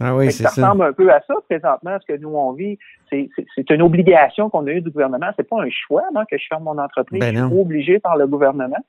Ah 0.00 0.14
oui, 0.16 0.32
ça, 0.32 0.48
ça. 0.48 0.62
ressemble 0.62 0.84
un 0.84 0.92
peu 0.92 1.12
à 1.12 1.20
ça 1.26 1.34
présentement, 1.48 1.96
ce 2.00 2.12
que 2.12 2.18
nous 2.18 2.30
on 2.30 2.52
vit. 2.52 2.78
C'est, 3.10 3.28
une 3.70 3.82
obligation 3.82 4.48
qu'on 4.48 4.66
a 4.66 4.70
eue 4.70 4.80
du 4.80 4.90
gouvernement. 4.90 5.28
C'est 5.36 5.48
pas 5.48 5.60
un 5.60 5.68
choix 5.70 6.02
non, 6.14 6.22
que 6.30 6.38
je 6.38 6.46
ferme 6.48 6.64
mon 6.64 6.78
entreprise. 6.78 7.20
Ben 7.20 7.36
je 7.36 7.46
suis 7.46 7.60
obligé 7.60 7.98
par 7.98 8.16
le 8.16 8.26
gouvernement. 8.26 8.82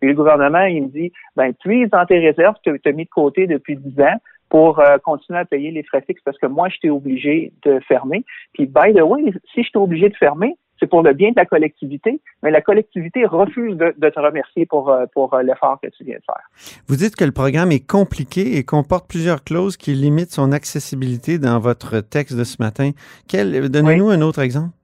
Puis 0.00 0.10
le 0.10 0.14
gouvernement, 0.14 0.62
il 0.62 0.84
me 0.84 0.88
dit, 0.88 1.12
ben 1.36 1.52
puise 1.54 1.90
dans 1.90 2.04
tes 2.06 2.18
réserves 2.18 2.56
que 2.64 2.76
tu 2.76 2.88
as 2.88 2.92
mis 2.92 3.04
de 3.04 3.10
côté 3.10 3.46
depuis 3.46 3.76
10 3.76 4.00
ans 4.00 4.16
pour 4.48 4.78
euh, 4.80 4.98
continuer 4.98 5.38
à 5.38 5.44
payer 5.44 5.70
les 5.70 5.82
frais 5.82 6.02
fixes 6.06 6.22
parce 6.24 6.38
que 6.38 6.46
moi, 6.46 6.68
je 6.68 6.76
t'ai 6.78 6.90
obligé 6.90 7.52
de 7.64 7.80
fermer. 7.80 8.24
Puis, 8.52 8.66
by 8.66 8.94
the 8.94 9.02
way, 9.02 9.32
si 9.52 9.62
je 9.62 9.70
t'ai 9.70 9.78
obligé 9.78 10.08
de 10.08 10.16
fermer, 10.16 10.56
c'est 10.78 10.86
pour 10.86 11.02
le 11.02 11.14
bien 11.14 11.30
de 11.30 11.36
la 11.36 11.46
collectivité, 11.46 12.20
mais 12.42 12.50
la 12.50 12.60
collectivité 12.60 13.24
refuse 13.24 13.76
de, 13.76 13.94
de 13.96 14.08
te 14.10 14.20
remercier 14.20 14.66
pour, 14.66 14.90
euh, 14.90 15.06
pour 15.14 15.32
euh, 15.34 15.42
l'effort 15.42 15.78
que 15.82 15.88
tu 15.88 16.04
viens 16.04 16.16
de 16.16 16.24
faire. 16.24 16.82
Vous 16.86 16.96
dites 16.96 17.16
que 17.16 17.24
le 17.24 17.32
programme 17.32 17.72
est 17.72 17.86
compliqué 17.86 18.58
et 18.58 18.64
comporte 18.64 19.08
plusieurs 19.08 19.42
clauses 19.42 19.76
qui 19.76 19.92
limitent 19.92 20.32
son 20.32 20.52
accessibilité 20.52 21.38
dans 21.38 21.58
votre 21.58 22.00
texte 22.00 22.36
de 22.36 22.44
ce 22.44 22.62
matin. 22.62 22.90
Donnez-nous 23.32 24.10
un 24.10 24.20
autre 24.20 24.40
exemple. 24.40 24.74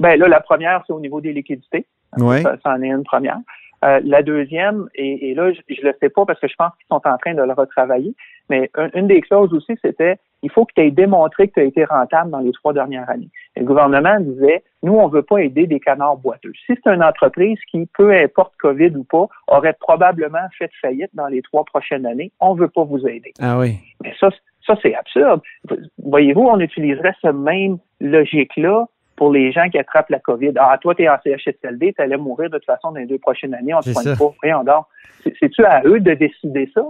Ben 0.00 0.18
là, 0.18 0.26
la 0.26 0.40
première, 0.40 0.82
c'est 0.86 0.92
au 0.92 1.00
niveau 1.00 1.20
des 1.20 1.32
liquidités. 1.32 1.86
Oui. 2.18 2.42
Ça, 2.42 2.56
ça 2.62 2.70
en 2.70 2.82
est 2.82 2.88
une 2.88 3.04
première. 3.04 3.38
Euh, 3.84 4.00
la 4.04 4.22
deuxième, 4.22 4.88
et, 4.94 5.30
et 5.30 5.34
là, 5.34 5.52
je, 5.52 5.60
je 5.68 5.82
le 5.82 5.92
sais 6.00 6.08
pas 6.08 6.24
parce 6.24 6.38
que 6.38 6.46
je 6.46 6.54
pense 6.56 6.72
qu'ils 6.76 6.86
sont 6.88 7.02
en 7.04 7.18
train 7.18 7.34
de 7.34 7.42
le 7.42 7.52
retravailler, 7.52 8.14
mais 8.52 8.70
un- 8.74 8.90
une 8.94 9.06
des 9.08 9.20
clauses 9.22 9.52
aussi, 9.54 9.74
c'était 9.82 10.16
il 10.44 10.50
faut 10.50 10.64
que 10.64 10.72
tu 10.74 10.82
aies 10.82 10.90
démontré 10.90 11.46
que 11.48 11.54
tu 11.54 11.60
as 11.60 11.64
été 11.64 11.84
rentable 11.84 12.30
dans 12.32 12.40
les 12.40 12.50
trois 12.52 12.72
dernières 12.72 13.08
années. 13.08 13.28
Et 13.54 13.60
le 13.60 13.66
gouvernement 13.66 14.18
disait, 14.18 14.64
nous, 14.82 14.94
on 14.94 15.06
veut 15.06 15.22
pas 15.22 15.38
aider 15.38 15.68
des 15.68 15.78
canards 15.78 16.16
boiteux. 16.16 16.52
Si 16.66 16.72
c'est 16.82 16.92
une 16.92 17.02
entreprise 17.04 17.58
qui, 17.70 17.88
peu 17.96 18.12
importe 18.12 18.52
COVID 18.58 18.92
ou 18.96 19.04
pas, 19.04 19.26
aurait 19.46 19.76
probablement 19.78 20.46
fait 20.58 20.70
faillite 20.80 21.10
dans 21.14 21.28
les 21.28 21.42
trois 21.42 21.64
prochaines 21.64 22.06
années, 22.06 22.32
on 22.40 22.54
veut 22.54 22.66
pas 22.68 22.82
vous 22.82 23.06
aider. 23.06 23.32
Ah 23.40 23.56
oui. 23.58 23.76
Mais 24.02 24.12
ça, 24.18 24.30
ça 24.66 24.74
c'est 24.82 24.94
absurde. 24.96 25.40
Voyez-vous, 26.02 26.42
on 26.42 26.58
utiliserait 26.58 27.14
ce 27.22 27.28
même 27.28 27.78
logique-là 28.00 28.86
pour 29.16 29.30
les 29.32 29.52
gens 29.52 29.68
qui 29.68 29.78
attrapent 29.78 30.10
la 30.10 30.18
COVID. 30.18 30.52
Ah, 30.58 30.76
toi, 30.80 30.94
tu 30.94 31.02
es 31.02 31.08
en 31.08 31.16
CHSLD, 31.22 31.92
tu 31.92 32.02
allais 32.02 32.16
mourir 32.16 32.50
de 32.50 32.56
toute 32.56 32.66
façon 32.66 32.90
dans 32.90 32.98
les 32.98 33.06
deux 33.06 33.18
prochaines 33.18 33.54
années, 33.54 33.74
on 33.74 33.80
te 33.80 33.84
C'est 33.84 33.92
pointe 33.92 34.04
ça. 34.06 34.16
pas. 34.16 34.32
Voyons 34.42 34.64
donc. 34.64 34.84
C'est- 35.22 35.34
C'est-tu 35.38 35.64
à 35.64 35.82
eux 35.84 36.00
de 36.00 36.14
décider 36.14 36.68
ça? 36.74 36.84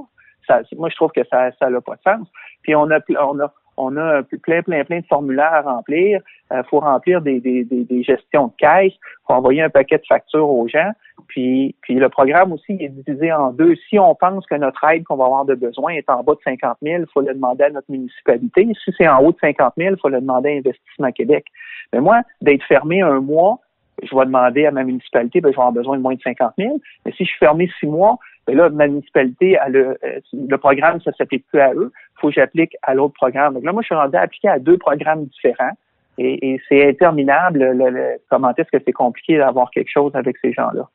Moi, 0.77 0.89
je 0.89 0.97
trouve 0.97 1.13
que 1.13 1.25
ça 1.31 1.51
n'a 1.61 1.81
pas 1.81 1.97
de 1.97 2.03
sens. 2.03 2.29
Puis 2.63 2.75
on 2.75 2.91
a 2.91 2.99
on 3.21 3.41
a 3.41 3.53
on 3.77 3.97
a 3.97 4.23
plein, 4.43 4.63
plein, 4.63 4.85
plein 4.85 5.01
de 5.01 5.07
formulaires 5.07 5.53
à 5.53 5.63
remplir. 5.63 6.21
Il 6.51 6.63
faut 6.69 6.81
remplir 6.81 7.23
des, 7.23 7.41
des, 7.41 7.65
des, 7.65 7.85
des 7.85 8.03
gestions 8.03 8.49
de 8.49 8.53
caisse. 8.59 8.93
Il 8.93 9.27
faut 9.27 9.33
envoyer 9.33 9.63
un 9.63 9.71
paquet 9.71 9.99
de 9.99 10.07
factures 10.07 10.49
aux 10.49 10.69
gens. 10.69 10.91
Puis, 11.29 11.75
puis 11.81 11.95
le 11.95 12.09
programme 12.09 12.53
aussi 12.53 12.77
est 12.79 12.91
divisé 12.91 13.33
en 13.33 13.53
deux. 13.53 13.75
Si 13.89 13.99
on 13.99 14.15
pense 14.15 14.45
que 14.47 14.55
notre 14.55 14.85
aide 14.85 15.05
qu'on 15.05 15.17
va 15.17 15.25
avoir 15.25 15.45
de 15.45 15.55
besoin 15.55 15.93
est 15.93 16.09
en 16.11 16.23
bas 16.23 16.35
de 16.35 16.41
50 16.45 16.79
000, 16.83 17.03
il 17.03 17.07
faut 17.13 17.23
le 17.23 17.33
demander 17.33 17.65
à 17.65 17.71
notre 17.71 17.91
municipalité. 17.91 18.69
Si 18.85 18.93
c'est 18.99 19.09
en 19.09 19.23
haut 19.23 19.33
de 19.33 19.39
50 19.41 19.75
000, 19.79 19.95
il 19.95 20.01
faut 20.01 20.09
le 20.09 20.21
demander 20.21 20.51
à 20.51 20.53
Investissement 20.59 21.13
Québec. 21.13 21.47
Mais 21.93 22.01
moi, 22.01 22.23
d'être 22.43 22.65
fermé 22.65 23.01
un 23.01 23.21
mois, 23.21 23.61
je 24.03 24.15
vais 24.15 24.25
demander 24.25 24.67
à 24.67 24.71
ma 24.71 24.85
municipalité, 24.85 25.41
ben, 25.41 25.51
je 25.51 25.57
vais 25.57 25.61
avoir 25.61 25.73
besoin 25.73 25.97
de 25.97 26.03
moins 26.03 26.15
de 26.15 26.21
50 26.23 26.53
000. 26.59 26.81
Mais 27.07 27.13
si 27.13 27.25
je 27.25 27.31
suis 27.31 27.39
fermé 27.39 27.71
six 27.79 27.87
mois, 27.87 28.19
ben 28.47 28.57
là, 28.57 28.69
ma 28.71 28.87
municipalité, 28.89 29.57
a, 29.59 29.69
euh, 29.69 29.95
le 30.33 30.57
programme, 30.57 31.01
ça 31.01 31.13
s'applique 31.17 31.47
plus 31.49 31.61
à 31.61 31.73
eux. 31.75 31.93
Il 31.95 32.21
faut 32.21 32.29
que 32.29 32.35
j'applique 32.35 32.77
à 32.83 32.95
l'autre 32.95 33.15
programme. 33.15 33.55
Donc 33.55 33.65
là, 33.65 33.73
moi, 33.73 33.83
je 33.83 33.87
suis 33.87 33.95
rendu 33.95 34.17
à 34.17 34.21
appliquer 34.23 34.49
à 34.49 34.59
deux 34.59 34.79
programmes 34.79 35.27
différents. 35.27 35.77
Et, 36.19 36.53
et 36.53 36.61
c'est 36.69 36.87
interminable 36.89 37.61
le, 37.61 37.89
le- 37.91 38.19
comment 38.29 38.53
est-ce 38.57 38.69
que 38.71 38.83
c'est 38.85 38.93
compliqué 38.93 39.39
d'avoir 39.39 39.71
quelque 39.71 39.91
chose 39.91 40.13
avec 40.15 40.37
ces 40.43 40.53
gens-là. 40.53 40.89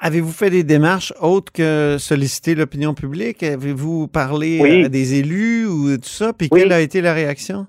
Avez-vous 0.00 0.30
fait 0.30 0.50
des 0.50 0.62
démarches 0.62 1.12
autres 1.20 1.52
que 1.52 1.96
solliciter 1.98 2.54
l'opinion 2.54 2.94
publique? 2.94 3.42
Avez-vous 3.42 4.06
parlé 4.08 4.58
Oui. 4.60 4.84
à 4.84 4.88
des 4.88 5.18
élus 5.18 5.66
ou 5.66 5.96
tout 5.96 6.04
ça? 6.04 6.32
Puis 6.32 6.48
Oui. 6.52 6.60
quelle 6.60 6.72
a 6.72 6.80
été 6.80 7.00
la 7.00 7.14
réaction? 7.14 7.66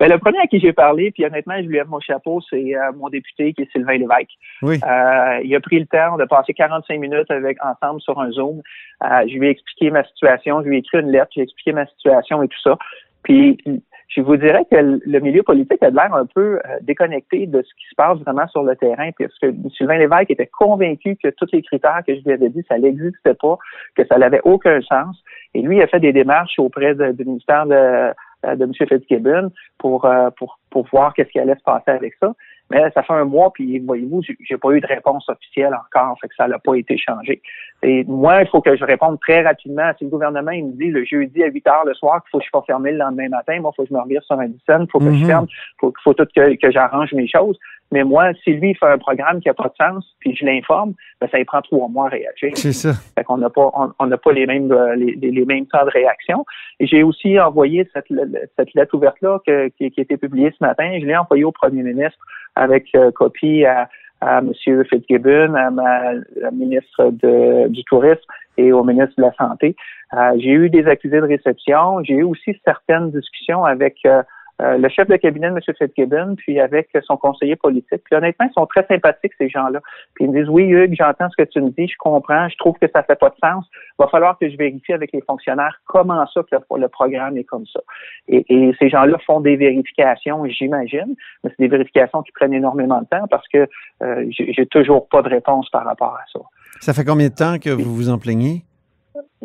Ben, 0.00 0.10
le 0.10 0.18
premier 0.18 0.38
à 0.38 0.46
qui 0.46 0.58
j'ai 0.58 0.72
parlé, 0.72 1.10
puis 1.10 1.24
honnêtement, 1.24 1.56
je 1.56 1.66
lui 1.66 1.76
lève 1.76 1.88
mon 1.88 2.00
chapeau, 2.00 2.40
c'est 2.48 2.74
euh, 2.74 2.92
mon 2.96 3.08
député 3.08 3.52
qui 3.52 3.62
est 3.62 3.72
Sylvain 3.72 3.98
Lévesque. 3.98 4.30
Oui. 4.62 4.80
Euh, 4.82 5.40
il 5.44 5.54
a 5.54 5.60
pris 5.60 5.78
le 5.78 5.86
temps 5.86 6.16
de 6.16 6.24
passer 6.24 6.54
45 6.54 6.98
minutes 6.98 7.30
avec 7.30 7.58
ensemble 7.64 8.00
sur 8.00 8.18
un 8.20 8.30
Zoom. 8.30 8.62
Euh, 9.04 9.06
je 9.28 9.38
lui 9.38 9.48
ai 9.48 9.50
expliqué 9.50 9.90
ma 9.90 10.04
situation, 10.04 10.62
je 10.62 10.68
lui 10.68 10.76
ai 10.76 10.78
écrit 10.80 10.98
une 10.98 11.10
lettre, 11.10 11.30
j'ai 11.34 11.42
expliqué 11.42 11.72
ma 11.72 11.86
situation 11.86 12.42
et 12.42 12.48
tout 12.48 12.60
ça. 12.62 12.78
Puis 13.22 13.58
je 14.08 14.22
vous 14.22 14.36
dirais 14.36 14.64
que 14.70 14.76
le 14.76 15.20
milieu 15.20 15.42
politique 15.42 15.82
a 15.82 15.90
l'air 15.90 16.14
un 16.14 16.26
peu 16.26 16.58
euh, 16.58 16.78
déconnecté 16.80 17.46
de 17.46 17.62
ce 17.62 17.74
qui 17.74 17.86
se 17.90 17.94
passe 17.96 18.18
vraiment 18.20 18.46
sur 18.48 18.62
le 18.62 18.74
terrain, 18.76 19.10
parce 19.18 19.38
que 19.38 19.52
Sylvain 19.76 19.98
Lévesque 19.98 20.30
était 20.30 20.46
convaincu 20.46 21.16
que 21.22 21.28
tous 21.28 21.48
les 21.52 21.62
critères 21.62 22.00
que 22.06 22.14
je 22.14 22.20
lui 22.24 22.32
avais 22.32 22.48
dit, 22.48 22.64
ça 22.68 22.78
n'existait 22.78 23.34
pas, 23.34 23.58
que 23.94 24.06
ça 24.06 24.16
n'avait 24.16 24.40
aucun 24.44 24.80
sens. 24.82 25.22
Et 25.54 25.62
lui, 25.62 25.76
il 25.76 25.82
a 25.82 25.86
fait 25.86 26.00
des 26.00 26.12
démarches 26.12 26.58
auprès 26.58 26.94
du 26.94 27.24
ministère 27.24 27.66
de, 27.66 28.12
de 28.44 28.64
M. 28.64 28.72
Fitzgibbon 28.74 29.50
pour, 29.78 30.04
euh, 30.04 30.30
pour, 30.36 30.58
pour 30.70 30.86
voir 30.88 31.14
qu'est-ce 31.14 31.30
qui 31.30 31.38
allait 31.38 31.56
se 31.56 31.62
passer 31.62 31.90
avec 31.90 32.14
ça. 32.20 32.32
Mais 32.70 32.82
ça 32.94 33.02
fait 33.04 33.12
un 33.12 33.24
mois, 33.24 33.52
puis 33.52 33.78
voyez-vous, 33.78 34.22
j'ai 34.40 34.56
pas 34.56 34.70
eu 34.72 34.80
de 34.80 34.86
réponse 34.86 35.28
officielle 35.28 35.72
encore, 35.72 36.18
fait 36.20 36.26
que 36.26 36.34
ça 36.34 36.48
n'a 36.48 36.58
pas 36.58 36.74
été 36.74 36.98
changé. 36.98 37.40
Et 37.84 38.02
moi, 38.04 38.42
il 38.42 38.48
faut 38.48 38.60
que 38.60 38.76
je 38.76 38.84
réponde 38.84 39.20
très 39.20 39.42
rapidement. 39.42 39.92
Si 39.98 40.04
le 40.04 40.10
gouvernement 40.10 40.50
il 40.50 40.66
me 40.66 40.72
dit 40.72 40.90
le 40.90 41.04
jeudi 41.04 41.44
à 41.44 41.46
8 41.46 41.66
heures 41.68 41.84
le 41.84 41.94
soir 41.94 42.22
qu'il 42.22 42.30
faut 42.30 42.38
que 42.38 42.44
je 42.44 42.50
sois 42.50 42.64
fermé 42.66 42.90
le 42.90 42.98
lendemain 42.98 43.28
matin, 43.28 43.60
moi, 43.60 43.70
il 43.72 43.76
faut 43.76 43.82
que 43.84 43.88
je 43.90 43.94
me 43.94 44.00
revire 44.00 44.22
sur 44.24 44.38
un 44.40 44.46
il 44.46 44.86
faut 44.90 44.98
que 44.98 45.04
je 45.04 45.10
mhm. 45.10 45.26
ferme, 45.26 45.46
il 45.48 45.80
faut, 45.80 45.92
faut 46.02 46.14
tout 46.14 46.26
que, 46.34 46.56
que 46.56 46.70
j'arrange 46.72 47.12
mes 47.12 47.28
choses. 47.28 47.56
Mais 47.92 48.04
moi, 48.04 48.32
si 48.42 48.52
lui 48.52 48.74
fait 48.74 48.86
un 48.86 48.98
programme 48.98 49.40
qui 49.40 49.48
n'a 49.48 49.54
pas 49.54 49.68
de 49.68 49.74
sens, 49.78 50.04
puis 50.18 50.34
je 50.34 50.44
l'informe, 50.44 50.94
ben, 51.20 51.28
ça 51.30 51.38
lui 51.38 51.44
prend 51.44 51.62
trois 51.62 51.88
mois 51.88 52.06
à 52.06 52.10
réagir. 52.10 52.50
C'est 52.54 52.72
ça. 52.72 52.92
Fait 53.16 53.24
qu'on 53.24 53.38
n'a 53.38 53.50
pas, 53.50 53.70
on 53.98 54.06
n'a 54.06 54.16
pas 54.16 54.32
les 54.32 54.46
mêmes, 54.46 54.72
euh, 54.72 54.96
les, 54.96 55.14
les, 55.14 55.44
mêmes 55.44 55.66
temps 55.66 55.84
de 55.84 55.90
réaction. 55.90 56.44
Et 56.80 56.86
j'ai 56.86 57.02
aussi 57.02 57.38
envoyé 57.38 57.88
cette, 57.92 58.12
cette 58.56 58.74
lettre 58.74 58.94
ouverte-là 58.94 59.38
qui, 59.46 59.90
qui 59.90 60.00
a 60.00 60.02
été 60.02 60.16
publiée 60.16 60.52
ce 60.58 60.64
matin. 60.64 60.98
Je 61.00 61.06
l'ai 61.06 61.16
envoyée 61.16 61.44
au 61.44 61.52
premier 61.52 61.82
ministre 61.82 62.18
avec 62.56 62.86
euh, 62.94 63.10
copie 63.12 63.64
à, 63.64 63.88
à 64.20 64.38
M. 64.38 64.52
Fitzgibbon, 64.84 65.54
à 65.54 65.70
ma 65.70 66.12
ministre 66.52 67.10
de, 67.10 67.68
du 67.68 67.84
Tourisme 67.84 68.24
et 68.56 68.72
au 68.72 68.82
ministre 68.82 69.14
de 69.18 69.22
la 69.22 69.32
Santé. 69.34 69.76
Euh, 70.14 70.32
j'ai 70.38 70.50
eu 70.50 70.70
des 70.70 70.86
accusés 70.86 71.20
de 71.20 71.26
réception. 71.26 72.02
J'ai 72.04 72.14
eu 72.14 72.22
aussi 72.22 72.58
certaines 72.64 73.10
discussions 73.10 73.64
avec 73.64 73.98
euh, 74.06 74.22
euh, 74.62 74.78
le 74.78 74.88
chef 74.88 75.08
de 75.08 75.16
cabinet 75.16 75.50
de 75.50 75.54
M. 75.54 75.60
Fitzgibbon, 75.78 76.34
puis 76.36 76.60
avec 76.60 76.88
son 77.04 77.16
conseiller 77.16 77.56
politique. 77.56 78.02
Puis 78.04 78.16
honnêtement, 78.16 78.46
ils 78.48 78.54
sont 78.54 78.66
très 78.66 78.86
sympathiques, 78.86 79.32
ces 79.38 79.48
gens-là. 79.48 79.80
Puis 80.14 80.24
ils 80.24 80.30
me 80.30 80.40
disent, 80.40 80.48
oui, 80.48 80.64
Hugues, 80.64 80.94
j'entends 80.98 81.28
ce 81.30 81.36
que 81.36 81.48
tu 81.48 81.60
me 81.60 81.70
dis, 81.70 81.88
je 81.88 81.96
comprends, 81.98 82.48
je 82.48 82.56
trouve 82.56 82.76
que 82.78 82.86
ça 82.94 83.02
fait 83.02 83.18
pas 83.18 83.30
de 83.30 83.36
sens. 83.42 83.66
Il 83.72 84.02
va 84.02 84.08
falloir 84.08 84.38
que 84.38 84.48
je 84.48 84.56
vérifie 84.56 84.92
avec 84.92 85.12
les 85.12 85.20
fonctionnaires 85.22 85.80
comment 85.86 86.26
ça 86.32 86.42
que 86.42 86.56
le, 86.76 86.88
programme 86.88 87.36
est 87.36 87.44
comme 87.44 87.66
ça. 87.66 87.80
Et, 88.28 88.44
et 88.48 88.74
ces 88.78 88.88
gens-là 88.88 89.18
font 89.26 89.40
des 89.40 89.56
vérifications, 89.56 90.44
j'imagine, 90.46 91.14
mais 91.42 91.50
c'est 91.50 91.60
des 91.60 91.68
vérifications 91.68 92.22
qui 92.22 92.32
prennent 92.32 92.54
énormément 92.54 93.00
de 93.00 93.06
temps 93.06 93.26
parce 93.28 93.46
que 93.48 93.68
euh, 94.02 94.26
j'ai 94.30 94.66
toujours 94.66 95.08
pas 95.08 95.22
de 95.22 95.28
réponse 95.28 95.68
par 95.70 95.84
rapport 95.84 96.14
à 96.14 96.24
ça. 96.32 96.40
Ça 96.80 96.92
fait 96.92 97.04
combien 97.04 97.28
de 97.28 97.34
temps 97.34 97.58
que 97.58 97.70
vous 97.70 97.94
vous 97.94 98.10
en 98.10 98.18
plaignez? 98.18 98.62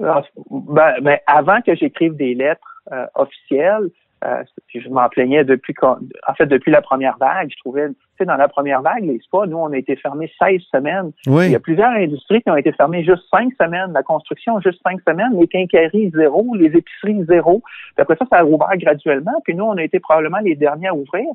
Ah, 0.04 0.22
ben, 0.50 0.94
ben, 1.02 1.18
avant 1.28 1.62
que 1.62 1.76
j'écrive 1.76 2.16
des 2.16 2.34
lettres 2.34 2.82
euh, 2.92 3.06
officielles, 3.16 3.90
euh, 4.24 4.44
je 4.74 4.88
m'en 4.90 5.10
plaignais 5.10 5.44
depuis, 5.44 5.74
en 5.82 6.34
fait, 6.36 6.46
depuis 6.46 6.72
la 6.72 6.82
première 6.82 7.18
vague. 7.18 7.50
Je 7.52 7.58
trouvais, 7.58 7.90
tu 7.90 7.96
sais, 8.20 8.26
dans 8.26 8.36
la 8.36 8.48
première 8.48 8.82
vague, 8.82 9.04
les 9.04 9.20
spas, 9.20 9.48
nous, 9.48 9.58
on 9.58 9.72
a 9.72 9.78
été 9.78 9.96
fermés 9.96 10.32
16 10.40 10.62
semaines. 10.72 11.12
Il 11.26 11.52
y 11.52 11.56
a 11.56 11.60
plusieurs 11.60 11.90
industries 11.92 12.42
qui 12.42 12.50
ont 12.50 12.56
été 12.56 12.72
fermées 12.72 13.04
juste 13.04 13.24
5 13.32 13.52
semaines. 13.60 13.94
La 13.94 14.04
construction, 14.04 14.60
juste 14.62 14.80
5 14.84 15.02
semaines. 15.08 15.40
Les 15.40 15.48
quincailleries, 15.48 16.12
zéro. 16.16 16.56
Les 16.56 16.68
épiceries, 16.68 17.26
zéro. 17.26 17.62
Puis 17.96 18.02
après 18.02 18.16
ça, 18.18 18.26
ça 18.32 18.40
a 18.40 18.44
rouvert 18.44 18.76
graduellement. 18.78 19.42
Puis 19.44 19.56
nous, 19.56 19.66
on 19.66 19.78
a 19.78 19.84
été 19.84 20.00
probablement 20.00 20.40
les 20.40 20.56
derniers 20.56 20.90
à 20.90 20.94
ouvrir. 20.94 21.26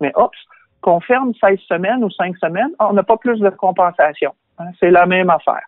Mais, 0.00 0.12
oups, 0.16 0.38
qu'on 0.80 1.00
ferme 1.00 1.32
16 1.42 1.58
semaines 1.68 2.04
ou 2.04 2.10
5 2.10 2.36
semaines, 2.36 2.70
on 2.78 2.92
n'a 2.92 3.02
pas 3.02 3.16
plus 3.16 3.40
de 3.40 3.50
compensation. 3.50 4.32
Hein. 4.58 4.66
C'est 4.78 4.90
la 4.90 5.06
même 5.06 5.30
affaire. 5.30 5.62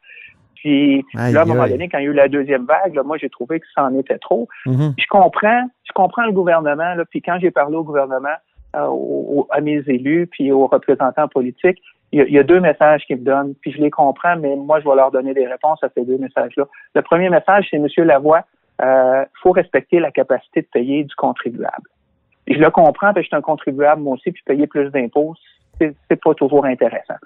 Puis 0.61 1.05
là, 1.15 1.41
à 1.41 1.43
un 1.43 1.45
moment 1.45 1.69
donné, 1.69 1.89
quand 1.89 1.99
il 1.99 2.05
y 2.05 2.09
a 2.09 2.11
eu 2.11 2.15
la 2.15 2.29
deuxième 2.29 2.65
vague, 2.65 2.95
là, 2.95 3.03
moi, 3.05 3.17
j'ai 3.17 3.29
trouvé 3.29 3.61
que 3.61 3.67
ça 3.75 3.85
en 3.85 3.97
était 3.97 4.19
trop. 4.19 4.49
Mm-hmm. 4.67 4.95
Je 4.99 5.07
comprends, 5.09 5.69
je 5.85 5.93
comprends 5.95 6.27
le 6.27 6.33
gouvernement. 6.33 6.95
Là, 6.95 7.05
puis 7.09 7.23
quand 7.23 7.39
j'ai 7.41 7.51
parlé 7.51 7.77
au 7.77 7.85
gouvernement, 7.85 8.37
euh, 8.77 9.43
à 9.51 9.61
mes 9.61 9.83
élus, 9.87 10.27
puis 10.27 10.53
aux 10.53 10.67
représentants 10.67 11.29
politiques, 11.29 11.81
il 12.13 12.23
y, 12.31 12.39
a, 12.39 12.43
deux 12.43 12.61
messages 12.61 13.05
qu'ils 13.07 13.19
me 13.19 13.25
donnent. 13.25 13.55
Puis 13.61 13.73
je 13.73 13.79
les 13.79 13.91
comprends, 13.91 14.37
mais 14.37 14.57
moi, 14.57 14.81
je 14.81 14.89
vais 14.89 14.97
leur 14.97 15.11
donner 15.11 15.35
des 15.35 15.47
réponses 15.47 15.83
à 15.83 15.89
ces 15.95 16.05
deux 16.05 16.19
messages-là. 16.19 16.65
Le 16.95 17.03
premier 17.03 17.29
message, 17.29 17.69
c'est 17.71 17.79
Monsieur 17.79 18.05
Lavoie, 18.05 18.45
il 18.81 18.85
euh, 18.87 19.25
faut 19.43 19.53
respecter 19.53 20.01
la 20.01 20.11
capacité 20.11 20.63
de 20.63 20.67
payer 20.73 21.05
du 21.05 21.15
contribuable. 21.17 21.89
je 22.47 22.59
le 22.59 22.71
comprends, 22.71 23.13
parce 23.13 23.17
que 23.17 23.23
je 23.23 23.27
suis 23.29 23.37
un 23.37 23.43
contribuable 23.43 24.03
moi 24.03 24.15
aussi, 24.15 24.33
puis 24.33 24.43
payer 24.45 24.67
plus 24.67 24.91
d'impôts, 24.91 25.35
c'est 25.81 26.21
pas 26.23 26.35
toujours 26.35 26.65
intéressant. 26.65 27.17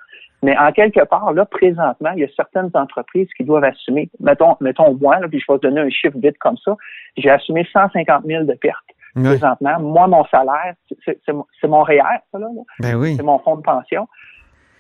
Mais 0.43 0.57
en 0.59 0.73
quelque 0.73 1.05
part, 1.05 1.33
là, 1.33 1.45
présentement, 1.45 2.11
il 2.17 2.21
y 2.21 2.25
a 2.25 2.29
certaines 2.35 2.71
entreprises 2.75 3.29
qui 3.37 3.45
doivent 3.45 3.65
assumer, 3.65 4.11
mettons, 4.19 4.57
mettons 4.61 4.95
moi, 4.95 5.21
là, 5.21 5.29
puis 5.29 5.41
je 5.41 5.53
vais 5.53 5.59
te 5.59 5.67
donner 5.67 5.81
un 5.81 5.91
chiffre 5.91 6.17
vite 6.19 6.37
comme 6.39 6.57
ça, 6.59 6.77
j'ai 7.17 7.31
assumé 7.31 7.67
150 7.73 8.25
000 8.25 8.45
de 8.45 8.55
pertes 8.55 8.79
présentement. 9.15 9.79
Moi, 9.81 10.07
mon 10.09 10.25
salaire, 10.27 10.75
c'est 11.05 11.69
mon 11.69 11.83
REER, 11.83 12.01
ça, 12.33 12.39
là. 12.39 12.49
Ben 12.81 12.95
oui. 12.97 13.15
C'est 13.17 13.23
mon 13.23 13.39
fonds 13.39 13.57
de 13.57 13.63
pension. 13.63 14.09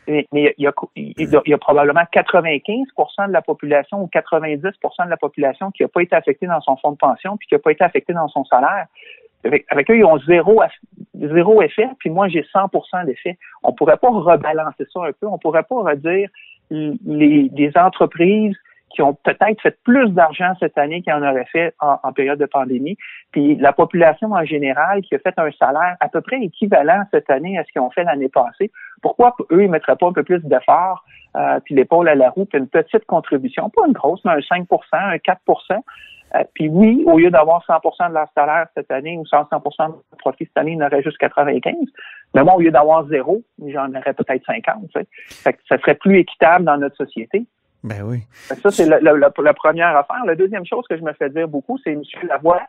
Mais, 0.08 0.26
il, 0.32 0.52
y 0.58 0.66
a, 0.66 0.72
il, 0.96 1.40
y 1.46 1.54
a, 1.54 1.58
probablement 1.58 2.02
95% 2.12 3.28
de 3.28 3.32
la 3.32 3.42
population 3.42 4.02
ou 4.02 4.10
90% 4.12 5.04
de 5.04 5.10
la 5.10 5.16
population 5.16 5.70
qui 5.70 5.84
n'a 5.84 5.88
pas 5.88 6.02
été 6.02 6.16
affectée 6.16 6.46
dans 6.46 6.60
son 6.60 6.76
fonds 6.76 6.90
de 6.90 6.96
pension 6.96 7.36
puis 7.36 7.46
qui 7.46 7.54
n'a 7.54 7.60
pas 7.60 7.70
été 7.70 7.84
affectée 7.84 8.12
dans 8.12 8.26
son 8.28 8.44
salaire. 8.44 8.86
Avec, 9.44 9.90
eux, 9.90 9.96
ils 9.96 10.04
ont 10.04 10.18
zéro, 10.20 10.62
zéro 11.14 11.62
effet, 11.62 11.88
puis 11.98 12.10
moi, 12.10 12.28
j'ai 12.28 12.42
100% 12.42 13.06
d'effet. 13.06 13.38
On 13.62 13.72
pourrait 13.72 13.96
pas 13.96 14.10
rebalancer 14.10 14.86
ça 14.92 15.00
un 15.04 15.12
peu. 15.12 15.26
On 15.26 15.38
pourrait 15.38 15.64
pas 15.64 15.82
redire 15.82 16.28
les, 16.70 17.48
des 17.50 17.72
entreprises 17.76 18.56
qui 18.92 19.02
ont 19.02 19.14
peut-être 19.14 19.60
fait 19.60 19.76
plus 19.84 20.10
d'argent 20.10 20.52
cette 20.60 20.76
année 20.78 21.02
qu'ils 21.02 21.12
en 21.12 21.22
auraient 21.22 21.46
fait 21.50 21.74
en, 21.80 22.12
période 22.12 22.38
de 22.38 22.46
pandémie, 22.46 22.96
puis 23.30 23.56
la 23.56 23.72
population 23.72 24.32
en 24.32 24.44
général 24.44 25.02
qui 25.02 25.14
a 25.14 25.18
fait 25.18 25.38
un 25.38 25.50
salaire 25.52 25.96
à 26.00 26.08
peu 26.08 26.20
près 26.20 26.40
équivalent 26.42 27.02
cette 27.10 27.30
année 27.30 27.58
à 27.58 27.64
ce 27.64 27.72
qu'ils 27.72 27.80
ont 27.80 27.90
fait 27.90 28.04
l'année 28.04 28.28
passée. 28.28 28.70
Pourquoi 29.00 29.34
eux, 29.50 29.64
ils 29.64 29.70
mettraient 29.70 29.96
pas 29.96 30.08
un 30.08 30.12
peu 30.12 30.22
plus 30.22 30.40
d'efforts, 30.40 31.04
euh, 31.36 31.58
puis 31.64 31.74
l'épaule 31.74 32.08
à 32.08 32.14
la 32.14 32.30
roue, 32.30 32.44
puis 32.44 32.58
une 32.58 32.68
petite 32.68 33.06
contribution, 33.06 33.70
pas 33.70 33.86
une 33.86 33.94
grosse, 33.94 34.22
mais 34.24 34.32
un 34.32 34.38
5% 34.38 34.66
un 34.92 35.18
4 35.18 35.40
euh, 36.34 36.44
puis 36.54 36.68
oui, 36.68 37.02
au 37.06 37.18
lieu 37.18 37.30
d'avoir 37.30 37.64
100% 37.66 38.08
de 38.08 38.14
leur 38.14 38.28
salaire 38.34 38.66
cette 38.74 38.90
année 38.90 39.18
ou 39.18 39.24
100% 39.24 39.88
de 39.88 40.16
profit 40.18 40.46
cette 40.46 40.56
année, 40.56 40.72
ils 40.72 40.78
n'auraient 40.78 41.02
juste 41.02 41.18
95. 41.18 41.74
Mais 42.34 42.42
moi, 42.42 42.54
au 42.54 42.60
lieu 42.60 42.70
d'avoir 42.70 43.06
zéro, 43.08 43.42
j'en 43.66 43.90
aurais 43.90 44.14
peut-être 44.14 44.44
50. 44.46 44.88
Tu 44.94 45.00
fait 45.28 45.52
que 45.52 45.58
ça 45.68 45.78
serait 45.78 45.94
plus 45.94 46.18
équitable 46.18 46.64
dans 46.64 46.78
notre 46.78 46.96
société. 46.96 47.44
Ben 47.84 48.02
oui. 48.04 48.20
Ça, 48.32 48.70
c'est 48.70 48.86
la, 48.86 49.30
première 49.30 49.96
affaire. 49.96 50.24
La 50.24 50.36
deuxième 50.36 50.64
chose 50.64 50.84
que 50.88 50.96
je 50.96 51.02
me 51.02 51.12
fais 51.14 51.28
dire 51.30 51.48
beaucoup, 51.48 51.78
c'est, 51.82 51.92
M. 51.92 52.02
Lavoie, 52.28 52.62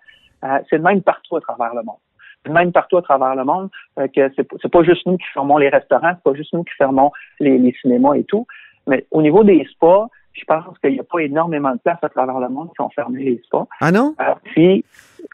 euh, 0.43 0.59
c'est 0.69 0.77
le 0.77 0.83
même 0.83 1.01
partout 1.01 1.37
à 1.37 1.41
travers 1.41 1.73
le 1.73 1.83
monde. 1.83 1.97
C'est 2.41 2.49
le 2.49 2.55
même 2.55 2.71
partout 2.71 2.97
à 2.97 3.01
travers 3.01 3.35
le 3.35 3.45
monde 3.45 3.69
euh, 3.99 4.07
que 4.07 4.29
c'est, 4.35 4.47
c'est 4.61 4.71
pas 4.71 4.83
juste 4.83 5.05
nous 5.05 5.17
qui 5.17 5.27
fermons 5.33 5.57
les 5.57 5.69
restaurants, 5.69 6.13
c'est 6.15 6.23
pas 6.23 6.35
juste 6.35 6.51
nous 6.53 6.63
qui 6.63 6.73
fermons 6.77 7.11
les, 7.39 7.57
les 7.57 7.73
cinémas 7.79 8.15
et 8.15 8.23
tout. 8.23 8.45
Mais 8.87 9.05
au 9.11 9.21
niveau 9.21 9.43
des 9.43 9.65
spas, 9.71 10.09
je 10.33 10.43
pense 10.45 10.77
qu'il 10.79 10.93
n'y 10.93 10.99
a 10.99 11.03
pas 11.03 11.19
énormément 11.19 11.71
de 11.71 11.79
places 11.79 12.03
à 12.03 12.09
travers 12.09 12.39
le 12.39 12.49
monde 12.49 12.69
qui 12.75 12.81
ont 12.81 12.89
fermé 12.89 13.23
les 13.23 13.41
spas. 13.45 13.67
Ah 13.79 13.91
non? 13.91 14.15
Euh, 14.19 14.33
puis, 14.43 14.83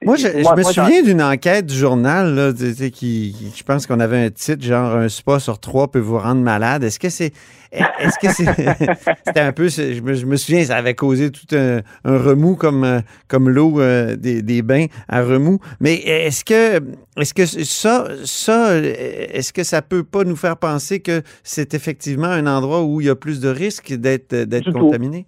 moi, 0.01 0.15
je, 0.15 0.27
me 0.27 0.63
souviens 0.63 1.01
d'une 1.03 1.22
enquête 1.22 1.65
du 1.65 1.75
journal, 1.75 2.34
là, 2.34 2.53
qui, 2.89 3.36
je 3.55 3.63
pense 3.63 3.86
qu'on 3.86 4.00
avait 4.00 4.25
un 4.25 4.29
titre, 4.29 4.63
genre 4.63 4.96
un 4.96 5.10
spa 5.10 5.39
sur 5.39 5.60
trois 5.60 5.91
peut 5.91 6.00
vous 6.00 6.17
rendre 6.17 6.41
malade. 6.41 6.84
Est-ce 6.84 7.00
que 7.00 7.10
c'est. 7.10 7.34
Est-ce 7.72 8.17
que 8.19 8.34
c'est. 8.34 8.46
C'était 9.27 9.39
un 9.41 9.51
peu. 9.51 9.67
Je 9.67 10.01
me, 10.01 10.13
je 10.13 10.25
me, 10.25 10.38
souviens, 10.38 10.63
ça 10.63 10.77
avait 10.77 10.96
causé 10.96 11.31
tout 11.31 11.53
un, 11.53 11.81
remous 12.05 12.55
comme, 12.55 12.84
euh, 12.84 13.01
comme 13.27 13.50
l'eau 13.50 13.79
euh, 13.79 14.15
des, 14.15 14.41
des, 14.41 14.62
bains 14.62 14.86
à 15.10 15.22
remous. 15.22 15.60
Mais 15.79 15.96
est-ce 15.96 16.46
que. 16.46 16.81
Est-ce 17.17 17.34
que 17.34 17.46
ça, 17.46 18.08
ça, 18.24 18.77
est-ce 18.77 19.51
que 19.51 19.63
ça 19.63 19.81
peut 19.81 20.03
pas 20.03 20.24
nous 20.24 20.38
faire 20.38 20.55
penser 20.55 21.01
que 21.01 21.22
c'est 21.43 21.74
effectivement 21.74 22.27
un 22.27 22.48
endroit 22.48 22.84
où 22.84 23.01
il 23.01 23.08
y 23.08 23.10
a 23.10 23.15
plus 23.15 23.41
de 23.41 23.50
risques 23.50 23.93
d'être, 23.93 24.34
d'être 24.34 24.72
contaminé? 24.72 25.25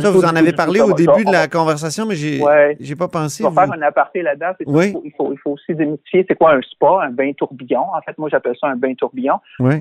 Ça, 0.00 0.10
vous 0.10 0.24
en 0.24 0.36
avez 0.36 0.52
parlé 0.52 0.80
au 0.80 0.92
début 0.92 1.24
de 1.24 1.32
la 1.32 1.48
conversation, 1.48 2.06
mais 2.06 2.14
j'ai 2.14 2.40
j'ai 2.80 2.96
pas 2.96 3.08
pensé. 3.08 3.44
On 3.44 3.50
va 3.50 3.64
faire 3.66 3.74
un 3.74 3.82
aparté 3.82 4.22
là-dedans. 4.22 4.52
Il, 4.60 5.12
faut, 5.16 5.32
il 5.32 5.38
faut 5.38 5.50
aussi 5.50 5.74
démystifier 5.74 6.24
c'est 6.28 6.36
quoi 6.36 6.54
un 6.54 6.60
spa, 6.62 7.00
un 7.02 7.10
bain 7.10 7.32
tourbillon. 7.32 7.80
En 7.80 8.00
fait, 8.02 8.16
moi, 8.18 8.28
j'appelle 8.30 8.56
ça 8.60 8.68
un 8.68 8.76
bain 8.76 8.94
tourbillon. 8.94 9.38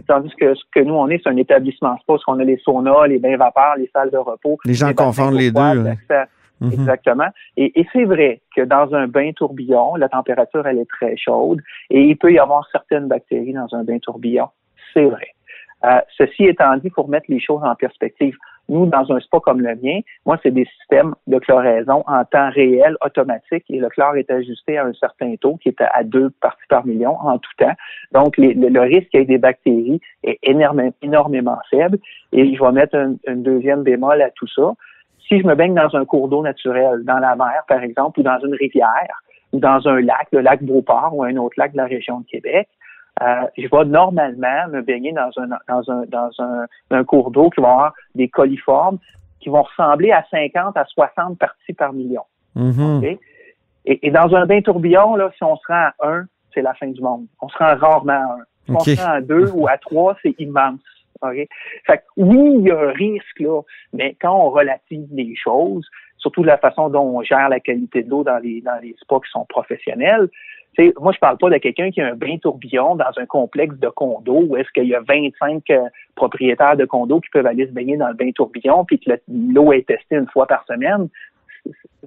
Tandis 0.07 0.34
que 0.39 0.53
ce 0.55 0.63
que 0.74 0.79
nous, 0.79 0.93
on 0.95 1.10
est, 1.10 1.22
c'est 1.24 1.29
un 1.29 1.38
établissement 1.38 1.95
spa, 1.98 2.13
parce 2.13 2.24
qu'on 2.24 2.39
a 2.39 2.43
les 2.43 2.57
saunas, 2.63 3.07
les 3.07 3.19
bains 3.19 3.38
vapeurs, 3.38 3.75
les 3.77 3.89
salles 3.93 4.12
de 4.12 4.17
repos. 4.17 4.57
Les 4.65 4.74
gens 4.74 4.93
confondent 4.93 5.36
les 5.36 5.51
deux. 5.51 5.84
Mhm. 6.62 6.72
Exactement. 6.72 7.27
Et, 7.57 7.77
et 7.79 7.86
c'est 7.91 8.05
vrai 8.05 8.41
que 8.55 8.62
dans 8.62 8.93
un 8.93 9.07
bain 9.07 9.31
tourbillon, 9.36 9.95
la 9.95 10.07
température, 10.07 10.65
elle 10.65 10.79
est 10.79 10.89
très 10.89 11.17
chaude 11.17 11.60
et 11.89 12.01
il 12.01 12.17
peut 12.17 12.31
y 12.31 12.39
avoir 12.39 12.65
certaines 12.72 13.10
bactéries 13.10 13.51
dans 13.51 13.67
un 13.74 13.84
bain 13.84 14.00
tourbillon. 14.00 14.48
C'est 14.93 15.03
vrai. 15.03 15.27
Euh, 15.84 16.00
ceci 16.17 16.45
étant 16.45 16.77
dit, 16.77 16.89
pour 16.89 17.10
mettre 17.10 17.25
les 17.29 17.41
choses 17.41 17.62
en 17.63 17.75
perspective, 17.75 18.36
nous, 18.69 18.86
dans 18.86 19.12
un 19.12 19.19
spa 19.19 19.39
comme 19.39 19.62
le 19.62 19.75
mien, 19.75 20.00
moi, 20.25 20.38
c'est 20.41 20.51
des 20.51 20.65
systèmes 20.79 21.13
de 21.27 21.38
chloraison 21.39 22.03
en 22.07 22.25
temps 22.25 22.50
réel, 22.50 22.98
automatique, 23.03 23.65
et 23.69 23.79
le 23.79 23.89
chlore 23.89 24.15
est 24.15 24.29
ajusté 24.31 24.77
à 24.77 24.86
un 24.86 24.93
certain 24.93 25.36
taux 25.36 25.57
qui 25.57 25.69
est 25.69 25.81
à 25.81 26.03
deux 26.03 26.31
parties 26.41 26.67
par 26.69 26.86
million 26.86 27.15
en 27.19 27.38
tout 27.38 27.51
temps. 27.57 27.74
Donc, 28.12 28.36
le, 28.38 28.79
risque 28.81 29.13
ait 29.13 29.25
des 29.25 29.38
bactéries 29.38 30.01
est 30.24 30.39
énormément, 30.43 31.60
faible. 31.69 32.00
Et 32.31 32.55
je 32.55 32.63
vais 32.63 32.72
mettre 32.72 32.95
un, 32.95 33.36
deuxième 33.36 33.84
bémol 33.84 34.22
à 34.22 34.29
tout 34.31 34.48
ça. 34.48 34.74
Si 35.27 35.39
je 35.39 35.45
me 35.45 35.55
baigne 35.55 35.74
dans 35.74 35.95
un 35.95 36.05
cours 36.05 36.27
d'eau 36.27 36.41
naturel, 36.41 37.03
dans 37.03 37.17
la 37.19 37.36
mer, 37.36 37.63
par 37.67 37.84
exemple, 37.84 38.19
ou 38.19 38.24
dans 38.24 38.39
une 38.39 38.53
rivière, 38.53 39.22
ou 39.53 39.60
dans 39.60 39.88
un 39.88 40.01
lac, 40.01 40.27
le 40.31 40.41
lac 40.41 40.63
Beauport 40.63 41.12
ou 41.13 41.24
un 41.24 41.36
autre 41.38 41.55
lac 41.57 41.72
de 41.72 41.77
la 41.77 41.86
région 41.86 42.19
de 42.19 42.25
Québec, 42.25 42.67
euh, 43.22 43.48
je 43.57 43.67
vais 43.67 43.86
normalement 43.86 44.67
me 44.69 44.81
baigner 44.81 45.13
dans 45.13 45.31
un 45.38 45.48
dans 45.67 45.89
un 45.89 46.05
dans 46.07 46.29
un, 46.39 46.65
un 46.91 47.03
cours 47.03 47.31
d'eau 47.31 47.50
qui 47.50 47.62
va 47.62 47.69
avoir 47.69 47.93
des 48.13 48.27
coliformes 48.27 49.00
qui 49.39 49.50
vont 49.50 49.62
ressembler 49.62 50.12
à 50.12 50.25
50 50.31 50.75
à 50.75 50.86
60 50.86 51.38
parties 51.38 51.74
par 51.74 51.93
million. 51.93 52.24
Mhm. 52.55 53.03
et, 53.03 53.19
et, 53.86 54.12
dans 54.12 54.34
un 54.34 54.45
bain 54.45 54.62
tourbillon, 54.62 55.15
là, 55.15 55.29
si 55.38 55.43
on 55.43 55.55
se 55.57 55.67
rend 55.67 55.89
à 56.00 56.07
1, 56.07 56.25
c'est 56.53 56.62
la 56.62 56.74
fin 56.74 56.88
du 56.88 57.01
monde. 57.01 57.27
On 57.41 57.50
se 57.50 57.57
rend 57.57 57.75
rarement 57.75 58.13
à 58.13 58.38
1. 58.38 58.38
Si 58.65 58.72
on 58.72 58.79
se 58.79 59.01
rend 59.01 59.12
à 59.12 59.22
2 59.22 59.51
ou 59.51 59.67
à 59.67 59.77
3, 59.77 60.17
c'est 60.24 60.34
immense. 60.39 60.79
Okay? 61.22 61.48
Fait 61.86 61.98
que, 61.98 62.03
oui, 62.17 62.55
il 62.60 62.62
y 62.62 62.72
a 62.72 62.79
un 62.79 62.91
risque, 62.91 63.39
là, 63.39 63.62
mais 63.93 64.15
quand 64.19 64.36
on 64.36 64.50
relative 64.50 65.07
les 65.12 65.36
choses, 65.36 65.86
surtout 66.17 66.41
de 66.41 66.48
la 66.48 66.57
façon 66.57 66.89
dont 66.89 67.03
on 67.03 67.22
gère 67.22 67.50
la 67.50 67.60
qualité 67.60 68.03
de 68.03 68.10
l'eau 68.10 68.24
dans 68.24 68.39
les, 68.39 68.62
dans 68.62 68.81
les 68.81 68.95
spas 69.00 69.19
qui 69.19 69.29
sont 69.29 69.45
professionnels, 69.45 70.29
moi, 71.00 71.12
je 71.13 71.20
parle 71.20 71.38
pas 71.38 71.50
de 71.50 71.58
quelqu'un 71.58 71.91
qui 71.91 72.01
a 72.01 72.08
un 72.08 72.15
bain 72.15 72.38
tourbillon 72.38 72.96
dans 72.96 73.12
un 73.17 73.25
complexe 73.25 73.75
de 73.77 73.89
condos 73.89 74.46
où 74.50 74.58
est-ce 74.58 74.70
qu'il 74.72 74.86
y 74.86 74.96
a 74.96 75.01
25 75.01 75.70
euh, 75.70 75.82
propriétaires 76.15 76.77
de 76.77 76.86
condos 76.86 77.22
qui 77.22 77.29
peuvent 77.29 77.46
aller 77.46 77.67
se 77.67 77.72
baigner 77.72 77.98
dans 77.98 78.08
le 78.08 78.13
bain 78.13 78.32
tourbillon 78.32 78.86
puis 78.86 79.00
que 79.00 79.12
l'eau 79.27 79.74
est 79.74 79.88
testée 79.88 80.15
une 80.15 80.27
fois 80.27 80.48
par 80.48 80.65
semaine. 80.65 81.08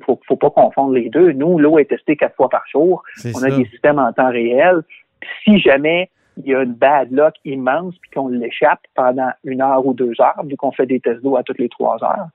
Faut, 0.03 0.21
faut 0.27 0.37
pas 0.37 0.51
confondre 0.51 0.93
les 0.93 1.09
deux. 1.09 1.33
Nous, 1.33 1.59
l'eau 1.59 1.79
est 1.79 1.87
testée 1.87 2.17
quatre 2.17 2.37
fois 2.37 2.49
par 2.49 2.65
jour. 2.71 3.03
On 3.25 3.43
a 3.43 3.51
des 3.51 3.65
systèmes 3.67 3.99
en 3.99 4.13
temps 4.13 4.31
réel. 4.31 4.83
si 5.45 5.59
jamais 5.59 6.11
il 6.37 6.53
y 6.53 6.55
a 6.55 6.63
une 6.63 6.75
bad 6.75 7.11
luck 7.11 7.35
immense 7.45 7.95
puis 7.99 8.11
qu'on 8.13 8.29
l'échappe 8.29 8.81
pendant 8.95 9.31
une 9.45 9.61
heure 9.61 9.85
ou 9.85 9.93
deux 9.93 10.13
heures, 10.21 10.41
vu 10.45 10.57
qu'on 10.57 10.73
fait 10.73 10.87
des 10.87 11.01
tests 11.01 11.23
d'eau 11.23 11.37
à 11.37 11.43
toutes 11.43 11.59
les 11.59 11.69
trois 11.69 12.03
heures, 12.05 12.29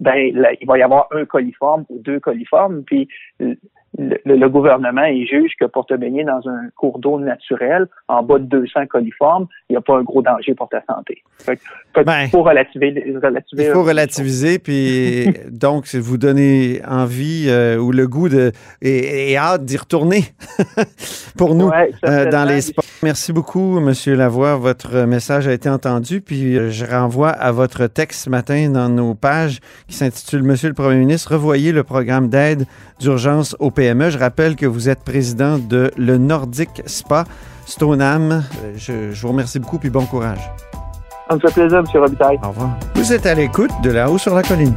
ben 0.00 0.16
il 0.16 0.66
va 0.66 0.78
y 0.78 0.82
avoir 0.82 1.06
un 1.12 1.24
coliforme 1.26 1.84
ou 1.90 1.98
deux 1.98 2.18
coliformes, 2.18 2.82
puis 2.82 3.08
le, 3.98 4.48
gouvernement 4.48 5.04
il 5.04 5.26
juge 5.26 5.52
que 5.60 5.66
pour 5.66 5.86
te 5.86 5.94
baigner 5.94 6.24
dans 6.24 6.48
un 6.48 6.68
cours 6.76 6.98
d'eau 6.98 7.18
naturel 7.20 7.86
en 8.08 8.22
bas 8.22 8.38
de 8.38 8.44
200 8.44 8.86
coliformes, 8.86 9.46
il 9.68 9.74
n'y 9.74 9.76
a 9.76 9.80
pas 9.80 9.98
un 9.98 10.02
gros 10.02 10.22
danger 10.22 10.54
pour 10.54 10.68
ta 10.68 10.82
santé. 10.84 11.22
Ben, 11.46 12.22
il 12.22 12.28
faut 12.30 12.42
relativiser. 12.42 13.04
il 13.52 13.70
faut 13.70 13.82
relativiser, 13.82 14.58
puis 14.58 15.28
donc 15.50 15.86
vous 15.94 16.16
donner 16.16 16.80
envie 16.88 17.46
euh, 17.48 17.76
ou 17.76 17.92
le 17.92 18.08
goût 18.08 18.28
de 18.28 18.52
et, 18.80 19.36
hâte 19.36 19.64
d'y 19.64 19.76
retourner 19.76 20.24
pour 21.36 21.54
nous 21.54 21.70
euh, 22.06 22.30
dans 22.30 22.48
les 22.48 22.62
sports. 22.62 22.84
Merci 23.02 23.32
beaucoup, 23.32 23.80
Monsieur 23.80 24.14
Lavoie. 24.14 24.56
Votre 24.56 25.04
message 25.04 25.46
a 25.48 25.52
été 25.52 25.68
entendu, 25.68 26.20
puis 26.20 26.56
euh, 26.56 26.70
je 26.70 26.86
renvoie 26.86 27.30
à 27.30 27.52
votre 27.52 27.86
texte 27.88 28.24
ce 28.24 28.30
matin 28.30 28.70
dans 28.70 28.88
nos 28.88 29.14
pages 29.14 29.60
qui 29.86 29.96
s'intitule 29.96 30.42
Monsieur 30.42 30.68
le 30.68 30.74
Premier 30.74 30.96
ministre, 30.96 31.32
revoyez 31.32 31.72
le 31.72 31.84
programme 31.84 32.28
d'aide 32.28 32.64
d'urgence 33.00 33.56
au 33.58 33.70
PME. 33.82 34.10
Je 34.10 34.18
rappelle 34.18 34.54
que 34.54 34.64
vous 34.64 34.88
êtes 34.88 35.02
président 35.02 35.58
de 35.58 35.90
le 35.96 36.16
Nordic 36.16 36.82
Spa 36.86 37.24
Stoneham. 37.66 38.44
Je, 38.76 39.10
je 39.10 39.22
vous 39.22 39.28
remercie 39.28 39.58
beaucoup 39.58 39.78
puis 39.78 39.90
bon 39.90 40.06
courage. 40.06 40.38
Ça 41.28 41.34
me 41.34 41.40
fait 41.40 41.52
plaisir, 41.52 41.78
M. 41.78 41.86
Robitaille. 41.92 42.38
Au 42.44 42.48
revoir. 42.50 42.78
Vous 42.94 43.12
êtes 43.12 43.26
à 43.26 43.34
l'écoute 43.34 43.72
de 43.82 43.90
La 43.90 44.08
Haut 44.08 44.18
sur 44.18 44.36
la 44.36 44.44
Colline. 44.44 44.76